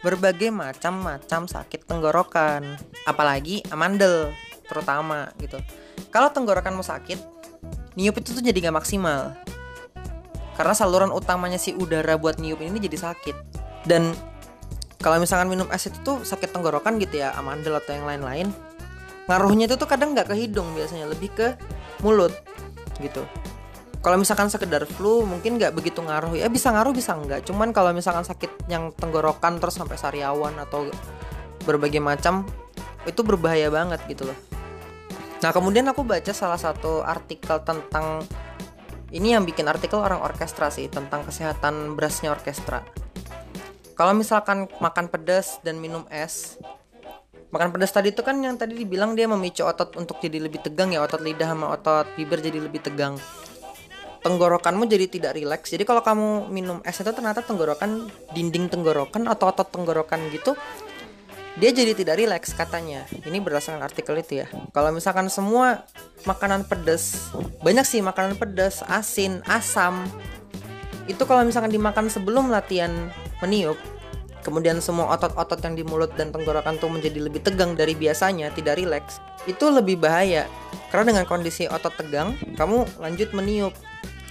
berbagai 0.04 0.52
macam-macam 0.52 1.48
sakit 1.48 1.88
tenggorokan. 1.88 2.76
Apalagi 3.08 3.64
amandel 3.72 4.34
terutama 4.68 5.32
gitu. 5.40 5.56
Kalau 6.12 6.28
tenggorokanmu 6.28 6.84
sakit, 6.84 7.18
niup 7.96 8.20
itu 8.20 8.36
tuh 8.36 8.44
jadi 8.44 8.68
gak 8.68 8.76
maksimal. 8.84 9.32
Karena 10.56 10.72
saluran 10.76 11.12
utamanya 11.12 11.56
si 11.56 11.72
udara 11.72 12.16
buat 12.20 12.36
niup 12.36 12.60
ini 12.60 12.76
jadi 12.80 13.12
sakit. 13.12 13.36
Dan 13.88 14.12
kalau 15.00 15.20
misalkan 15.20 15.48
minum 15.48 15.68
es 15.72 15.88
itu 15.88 15.96
tuh 16.04 16.24
sakit 16.24 16.52
tenggorokan 16.52 17.00
gitu 17.00 17.20
ya, 17.20 17.32
amandel 17.36 17.76
atau 17.80 17.96
yang 17.96 18.08
lain-lain. 18.08 18.48
Ngaruhnya 19.26 19.66
itu 19.68 19.76
tuh 19.76 19.88
kadang 19.88 20.14
nggak 20.14 20.32
ke 20.32 20.34
hidung 20.38 20.70
biasanya, 20.72 21.10
lebih 21.10 21.32
ke 21.34 21.58
mulut 22.04 22.32
gitu 23.00 23.24
kalau 24.06 24.22
misalkan 24.22 24.46
sekedar 24.46 24.86
flu 24.86 25.26
mungkin 25.26 25.58
nggak 25.58 25.74
begitu 25.74 25.98
ngaruh 25.98 26.38
ya. 26.38 26.46
Bisa 26.46 26.70
ngaruh 26.70 26.94
bisa 26.94 27.18
enggak 27.18 27.42
cuman 27.42 27.74
kalau 27.74 27.90
misalkan 27.90 28.22
sakit 28.22 28.70
yang 28.70 28.94
tenggorokan 28.94 29.58
terus 29.58 29.74
sampai 29.74 29.98
sariawan 29.98 30.54
atau 30.62 30.86
berbagai 31.66 31.98
macam 31.98 32.46
itu 33.02 33.26
berbahaya 33.26 33.66
banget 33.66 33.98
gitu 34.06 34.30
loh. 34.30 34.38
Nah 35.42 35.50
kemudian 35.50 35.90
aku 35.90 36.06
baca 36.06 36.30
salah 36.30 36.54
satu 36.54 37.02
artikel 37.02 37.58
tentang 37.66 38.22
ini 39.10 39.34
yang 39.34 39.42
bikin 39.42 39.66
artikel 39.66 39.98
orang 39.98 40.22
orkestra 40.22 40.70
sih 40.70 40.86
tentang 40.86 41.26
kesehatan 41.26 41.98
berasnya 41.98 42.30
orkestra. 42.30 42.86
Kalau 43.98 44.14
misalkan 44.14 44.70
makan 44.78 45.10
pedas 45.10 45.58
dan 45.66 45.82
minum 45.82 46.06
es, 46.14 46.62
makan 47.50 47.74
pedas 47.74 47.90
tadi 47.90 48.14
itu 48.14 48.22
kan 48.22 48.38
yang 48.38 48.54
tadi 48.54 48.78
dibilang 48.78 49.18
dia 49.18 49.26
memicu 49.26 49.66
otot 49.66 49.98
untuk 49.98 50.22
jadi 50.22 50.38
lebih 50.38 50.62
tegang 50.62 50.94
ya 50.94 51.02
otot 51.02 51.18
lidah 51.18 51.50
sama 51.50 51.74
otot 51.74 52.06
bibir 52.14 52.38
jadi 52.38 52.62
lebih 52.62 52.86
tegang 52.86 53.18
tenggorokanmu 54.26 54.90
jadi 54.90 55.06
tidak 55.06 55.38
rileks. 55.38 55.70
Jadi 55.70 55.86
kalau 55.86 56.02
kamu 56.02 56.50
minum 56.50 56.82
es 56.82 56.98
itu 56.98 57.06
ternyata 57.14 57.46
tenggorokan 57.46 58.10
dinding 58.34 58.66
tenggorokan 58.66 59.30
atau 59.30 59.54
otot 59.54 59.70
tenggorokan 59.70 60.18
gitu 60.34 60.58
dia 61.56 61.72
jadi 61.72 61.96
tidak 61.96 62.20
rileks 62.20 62.52
katanya. 62.52 63.08
Ini 63.24 63.40
berdasarkan 63.40 63.80
artikel 63.80 64.12
itu 64.20 64.44
ya. 64.44 64.46
Kalau 64.76 64.92
misalkan 64.92 65.32
semua 65.32 65.88
makanan 66.28 66.68
pedas, 66.68 67.32
banyak 67.64 67.86
sih 67.88 68.04
makanan 68.04 68.36
pedas, 68.36 68.84
asin, 68.84 69.40
asam. 69.48 70.04
Itu 71.08 71.24
kalau 71.24 71.48
misalkan 71.48 71.72
dimakan 71.72 72.12
sebelum 72.12 72.52
latihan 72.52 73.08
meniup, 73.40 73.80
kemudian 74.44 74.84
semua 74.84 75.08
otot-otot 75.16 75.56
yang 75.64 75.74
di 75.80 75.84
mulut 75.86 76.12
dan 76.12 76.28
tenggorokan 76.28 76.76
tuh 76.76 76.92
menjadi 76.92 77.24
lebih 77.24 77.40
tegang 77.40 77.72
dari 77.72 77.96
biasanya, 77.96 78.52
tidak 78.52 78.76
rileks, 78.76 79.16
itu 79.48 79.64
lebih 79.72 79.96
bahaya. 79.96 80.44
Karena 80.92 81.16
dengan 81.16 81.24
kondisi 81.24 81.64
otot 81.72 81.96
tegang, 81.96 82.36
kamu 82.60 82.84
lanjut 83.00 83.32
meniup 83.32 83.72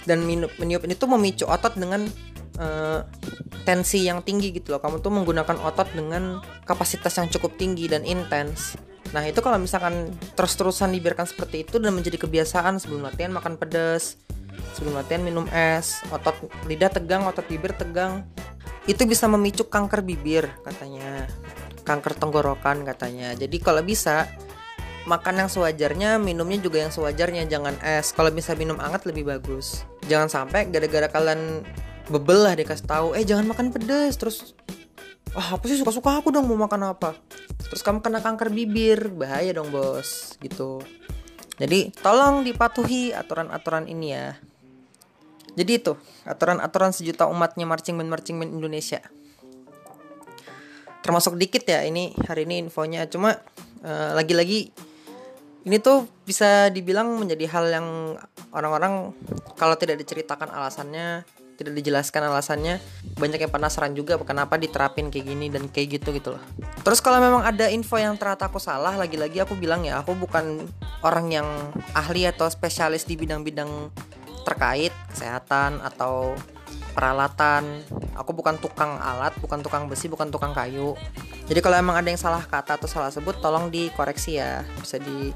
dan 0.06 0.22
meniup 0.22 0.82
ini 0.86 0.94
tuh 0.94 1.10
memicu 1.10 1.44
otot 1.44 1.74
dengan 1.74 2.06
uh, 2.62 3.02
tensi 3.66 4.06
yang 4.06 4.22
tinggi 4.22 4.54
gitu 4.54 4.74
loh. 4.76 4.80
Kamu 4.80 5.02
tuh 5.02 5.12
menggunakan 5.12 5.58
otot 5.60 5.90
dengan 5.92 6.40
kapasitas 6.62 7.18
yang 7.18 7.28
cukup 7.28 7.58
tinggi 7.58 7.90
dan 7.90 8.06
intens. 8.06 8.78
Nah 9.10 9.22
itu 9.26 9.38
kalau 9.42 9.58
misalkan 9.58 10.14
terus-terusan 10.34 10.90
dibiarkan 10.94 11.26
seperti 11.26 11.66
itu 11.66 11.78
dan 11.78 11.94
menjadi 11.94 12.18
kebiasaan 12.22 12.82
sebelum 12.82 13.06
latihan 13.06 13.30
makan 13.34 13.58
pedas, 13.58 14.18
sebelum 14.74 14.98
latihan 14.98 15.22
minum 15.22 15.46
es, 15.54 16.02
otot 16.10 16.34
lidah 16.66 16.90
tegang, 16.90 17.26
otot 17.26 17.46
bibir 17.46 17.74
tegang, 17.74 18.26
itu 18.86 19.02
bisa 19.06 19.26
memicu 19.30 19.66
kanker 19.66 20.02
bibir 20.02 20.50
katanya, 20.62 21.26
kanker 21.86 22.14
tenggorokan 22.18 22.82
katanya. 22.86 23.34
Jadi 23.34 23.56
kalau 23.62 23.82
bisa 23.82 24.26
makan 25.06 25.46
yang 25.46 25.50
sewajarnya, 25.50 26.18
minumnya 26.18 26.58
juga 26.58 26.82
yang 26.82 26.92
sewajarnya, 26.92 27.46
jangan 27.46 27.78
es. 27.80 28.10
Kalau 28.10 28.28
bisa 28.34 28.52
minum 28.58 28.76
hangat 28.82 29.06
lebih 29.06 29.26
bagus. 29.26 29.86
Jangan 30.10 30.26
sampai 30.26 30.68
gara-gara 30.68 31.06
kalian 31.06 31.62
bebel 32.06 32.38
lah 32.46 32.54
dikasih 32.54 32.86
tahu 32.86 33.08
eh 33.18 33.26
jangan 33.26 33.50
makan 33.50 33.74
pedas 33.74 34.14
terus 34.14 34.54
ah 35.34 35.58
apa 35.58 35.66
sih 35.66 35.74
suka-suka 35.74 36.22
aku 36.22 36.30
dong 36.30 36.46
mau 36.46 36.66
makan 36.66 36.94
apa? 36.94 37.18
Terus 37.66 37.82
kamu 37.82 38.00
kena 38.00 38.22
kanker 38.22 38.48
bibir 38.54 39.10
bahaya 39.10 39.50
dong 39.52 39.74
bos 39.74 40.38
gitu. 40.38 40.80
Jadi 41.56 41.90
tolong 41.98 42.44
dipatuhi 42.44 43.10
aturan-aturan 43.16 43.90
ini 43.90 44.06
ya. 44.12 44.36
Jadi 45.56 45.72
itu 45.72 45.92
aturan-aturan 46.28 46.92
sejuta 46.92 47.24
umatnya 47.26 47.64
marching 47.64 47.96
band 47.96 48.10
marching 48.12 48.36
band 48.38 48.52
Indonesia. 48.54 49.00
Termasuk 51.00 51.36
dikit 51.40 51.64
ya 51.64 51.84
ini 51.84 52.12
hari 52.28 52.44
ini 52.44 52.68
infonya. 52.68 53.08
Cuma 53.08 53.40
uh, 53.84 54.12
lagi-lagi 54.16 54.72
ini 55.66 55.82
tuh 55.82 56.06
bisa 56.22 56.70
dibilang 56.70 57.18
menjadi 57.18 57.44
hal 57.50 57.64
yang 57.66 57.86
orang-orang 58.54 59.10
kalau 59.58 59.74
tidak 59.74 59.98
diceritakan 59.98 60.46
alasannya 60.54 61.26
tidak 61.56 61.74
dijelaskan 61.82 62.28
alasannya 62.28 62.78
banyak 63.16 63.40
yang 63.42 63.50
penasaran 63.50 63.96
juga 63.96 64.20
kenapa 64.22 64.60
diterapin 64.60 65.08
kayak 65.08 65.26
gini 65.26 65.46
dan 65.48 65.66
kayak 65.72 65.98
gitu 65.98 66.12
gitu 66.14 66.36
loh. 66.36 66.42
Terus 66.84 67.00
kalau 67.00 67.18
memang 67.18 67.42
ada 67.42 67.66
info 67.72 67.96
yang 67.96 68.14
ternyata 68.14 68.46
aku 68.46 68.60
salah 68.60 68.94
lagi-lagi 68.94 69.42
aku 69.42 69.56
bilang 69.56 69.82
ya 69.82 70.04
aku 70.04 70.14
bukan 70.14 70.68
orang 71.02 71.32
yang 71.32 71.48
ahli 71.96 72.28
atau 72.28 72.46
spesialis 72.46 73.08
di 73.08 73.16
bidang-bidang 73.16 73.90
terkait 74.44 74.92
kesehatan 75.10 75.80
atau 75.82 76.36
peralatan. 76.92 77.82
Aku 78.20 78.36
bukan 78.36 78.60
tukang 78.60 79.00
alat 79.00 79.32
bukan 79.40 79.64
tukang 79.64 79.88
besi 79.88 80.06
bukan 80.12 80.28
tukang 80.28 80.52
kayu 80.52 80.94
jadi 81.46 81.62
kalau 81.62 81.78
emang 81.78 81.94
ada 81.94 82.10
yang 82.10 82.18
salah 82.18 82.42
kata 82.42 82.74
atau 82.74 82.90
salah 82.90 83.14
sebut 83.14 83.38
tolong 83.38 83.70
dikoreksi 83.70 84.42
ya. 84.42 84.66
Bisa 84.82 84.98
di 84.98 85.30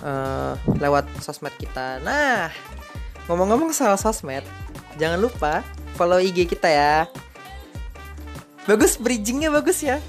uh, 0.00 0.56
lewat 0.80 1.04
sosmed 1.20 1.52
kita. 1.60 2.00
Nah 2.00 2.48
ngomong-ngomong 3.28 3.72
soal 3.76 3.96
sosmed 4.00 4.44
jangan 4.96 5.20
lupa 5.20 5.60
follow 6.00 6.16
IG 6.16 6.48
kita 6.48 6.68
ya. 6.72 6.94
Bagus 8.64 8.96
bridgingnya 8.96 9.52
bagus 9.52 9.84
ya. 9.84 10.00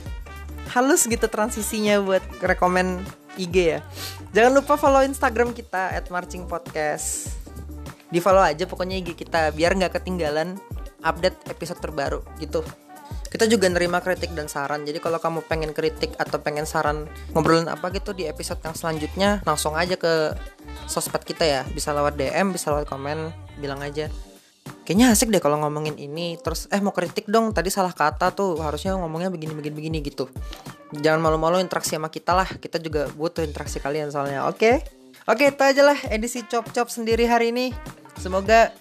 Halus 0.72 1.04
gitu 1.04 1.28
transisinya 1.28 2.00
buat 2.00 2.24
rekomen 2.40 3.04
IG 3.36 3.56
ya. 3.76 3.80
Jangan 4.32 4.56
lupa 4.56 4.80
follow 4.80 5.04
Instagram 5.04 5.52
kita 5.52 6.00
at 6.00 6.08
marching 6.08 6.48
podcast 6.48 7.36
di 8.08 8.24
follow 8.24 8.40
aja 8.40 8.64
pokoknya 8.64 9.04
IG 9.04 9.20
kita 9.20 9.52
biar 9.52 9.76
nggak 9.76 10.00
ketinggalan 10.00 10.56
update 11.04 11.36
episode 11.52 11.84
terbaru 11.84 12.24
gitu 12.40 12.64
kita 13.36 13.52
juga 13.52 13.68
nerima 13.68 14.00
kritik 14.00 14.32
dan 14.32 14.48
saran. 14.48 14.88
Jadi 14.88 15.04
kalau 15.04 15.20
kamu 15.20 15.44
pengen 15.44 15.76
kritik 15.76 16.16
atau 16.16 16.40
pengen 16.40 16.64
saran 16.64 17.04
ngobrolin 17.36 17.68
apa 17.68 17.92
gitu 17.92 18.16
di 18.16 18.24
episode 18.32 18.64
yang 18.64 18.72
selanjutnya 18.72 19.44
langsung 19.44 19.76
aja 19.76 20.00
ke 20.00 20.32
sosmed 20.88 21.20
kita 21.28 21.44
ya. 21.44 21.62
Bisa 21.68 21.92
lewat 21.92 22.16
DM 22.16 22.56
bisa 22.56 22.72
lewat 22.72 22.88
komen 22.88 23.36
bilang 23.60 23.84
aja. 23.84 24.08
Kayaknya 24.88 25.12
asik 25.12 25.36
deh 25.36 25.44
kalau 25.44 25.60
ngomongin 25.60 26.00
ini. 26.00 26.40
Terus 26.40 26.72
eh 26.72 26.80
mau 26.80 26.96
kritik 26.96 27.28
dong. 27.28 27.52
Tadi 27.52 27.68
salah 27.68 27.92
kata 27.92 28.32
tuh. 28.32 28.56
Harusnya 28.64 28.96
ngomongnya 28.96 29.28
begini 29.28 29.52
begini 29.52 29.76
begini 29.76 29.98
gitu. 30.00 30.32
Jangan 30.96 31.20
malu-malu 31.20 31.60
interaksi 31.60 32.00
sama 32.00 32.08
kita 32.08 32.32
lah. 32.32 32.48
Kita 32.48 32.80
juga 32.80 33.12
butuh 33.20 33.44
interaksi 33.44 33.84
kalian 33.84 34.16
soalnya. 34.16 34.48
Oke? 34.48 34.80
Okay? 34.80 35.04
oke 35.28 35.44
itu 35.44 35.60
aja 35.60 35.84
lah 35.84 35.98
edisi 36.08 36.40
cop 36.48 36.72
cop 36.72 36.88
sendiri 36.88 37.28
hari 37.28 37.52
ini. 37.52 37.76
Semoga 38.16 38.72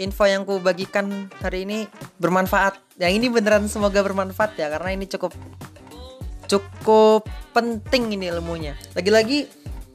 info 0.00 0.24
yang 0.24 0.48
ku 0.48 0.56
bagikan 0.64 1.28
hari 1.44 1.68
ini 1.68 1.84
bermanfaat 2.16 2.89
yang 3.00 3.16
ini 3.16 3.32
beneran 3.32 3.64
semoga 3.64 4.04
bermanfaat 4.04 4.60
ya 4.60 4.68
karena 4.68 4.92
ini 4.92 5.08
cukup 5.08 5.32
cukup 6.44 7.24
penting 7.56 8.12
ini 8.12 8.28
ilmunya. 8.28 8.76
Lagi-lagi 8.92 9.48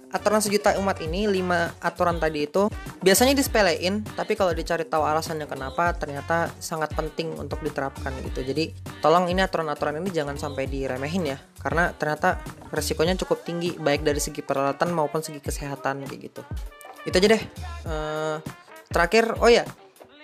aturan 0.09 0.39
sejuta 0.39 0.73
umat 0.79 1.03
ini 1.03 1.27
lima 1.27 1.75
aturan 1.83 2.17
tadi 2.17 2.47
itu 2.47 2.71
biasanya 3.03 3.35
disepelein 3.35 3.99
tapi 4.15 4.39
kalau 4.39 4.55
dicari 4.55 4.87
tahu 4.87 5.03
alasannya 5.03 5.43
kenapa 5.43 5.91
ternyata 5.91 6.47
sangat 6.57 6.97
penting 6.97 7.37
untuk 7.37 7.61
diterapkan 7.61 8.15
gitu. 8.25 8.41
Jadi 8.41 8.73
tolong 9.03 9.29
ini 9.29 9.45
aturan-aturan 9.45 10.01
ini 10.01 10.09
jangan 10.09 10.39
sampai 10.39 10.65
diremehin 10.65 11.35
ya 11.35 11.37
karena 11.61 11.93
ternyata 11.93 12.41
resikonya 12.73 13.13
cukup 13.21 13.45
tinggi 13.45 13.77
baik 13.77 14.01
dari 14.01 14.23
segi 14.23 14.41
peralatan 14.41 14.95
maupun 14.95 15.21
segi 15.21 15.43
kesehatan 15.43 16.09
gitu. 16.09 16.41
Itu 17.05 17.15
aja 17.21 17.27
deh. 17.37 17.43
Uh, 17.85 18.39
terakhir 18.89 19.35
oh 19.43 19.51
ya 19.51 19.67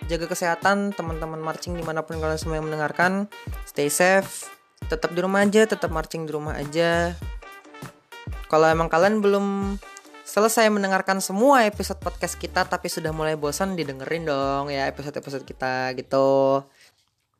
jaga 0.09 0.25
kesehatan 0.29 0.95
teman-teman 0.95 1.41
marching 1.41 1.77
di 1.77 1.83
mana 1.85 2.01
pun 2.01 2.17
kalian 2.17 2.39
semua 2.39 2.57
yang 2.57 2.65
mendengarkan 2.69 3.29
stay 3.67 3.89
safe 3.89 4.49
tetap 4.89 5.13
di 5.13 5.21
rumah 5.21 5.45
aja 5.45 5.67
tetap 5.69 5.93
marching 5.93 6.25
di 6.25 6.31
rumah 6.33 6.57
aja 6.57 7.13
kalau 8.51 8.67
emang 8.67 8.91
kalian 8.91 9.23
belum 9.23 9.79
selesai 10.31 10.71
mendengarkan 10.71 11.19
semua 11.19 11.67
episode 11.67 11.99
podcast 11.99 12.39
kita 12.39 12.63
tapi 12.63 12.87
sudah 12.87 13.11
mulai 13.11 13.35
bosan 13.35 13.75
didengerin 13.75 14.23
dong 14.23 14.71
ya 14.71 14.87
episode-episode 14.87 15.43
kita 15.43 15.91
gitu. 15.99 16.63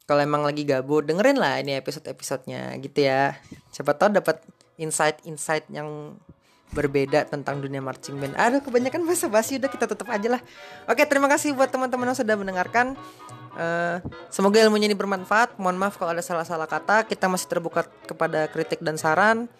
Kalau 0.04 0.22
emang 0.24 0.44
lagi 0.44 0.68
gabut 0.68 1.08
dengerin 1.08 1.40
lah 1.40 1.60
ini 1.64 1.80
episode-episodenya 1.80 2.76
gitu 2.84 3.08
ya. 3.08 3.40
Siapa 3.72 3.96
tahu 3.96 4.20
dapat 4.20 4.44
insight-insight 4.76 5.72
yang 5.72 6.20
berbeda 6.72 7.28
tentang 7.28 7.60
dunia 7.60 7.84
marching 7.84 8.18
band. 8.18 8.34
Aduh, 8.40 8.64
kebanyakan 8.64 9.04
bahasa 9.04 9.28
basi 9.28 9.60
udah 9.60 9.70
kita 9.70 9.86
tutup 9.88 10.08
aja 10.08 10.40
lah. 10.40 10.42
Oke, 10.88 11.04
terima 11.04 11.28
kasih 11.28 11.52
buat 11.52 11.68
teman-teman 11.68 12.12
yang 12.12 12.18
sudah 12.18 12.36
mendengarkan. 12.40 12.96
Uh, 13.52 14.00
semoga 14.32 14.64
ilmunya 14.64 14.88
ini 14.88 14.96
bermanfaat. 14.96 15.60
Mohon 15.60 15.78
maaf 15.88 16.00
kalau 16.00 16.16
ada 16.16 16.24
salah-salah 16.24 16.68
kata. 16.72 17.04
Kita 17.06 17.28
masih 17.28 17.48
terbuka 17.52 17.84
kepada 18.08 18.48
kritik 18.48 18.80
dan 18.80 18.96
saran. 18.96 19.52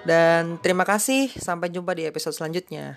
Dan 0.00 0.56
terima 0.64 0.88
kasih, 0.88 1.28
sampai 1.36 1.68
jumpa 1.68 1.92
di 1.92 2.08
episode 2.08 2.32
selanjutnya. 2.32 2.96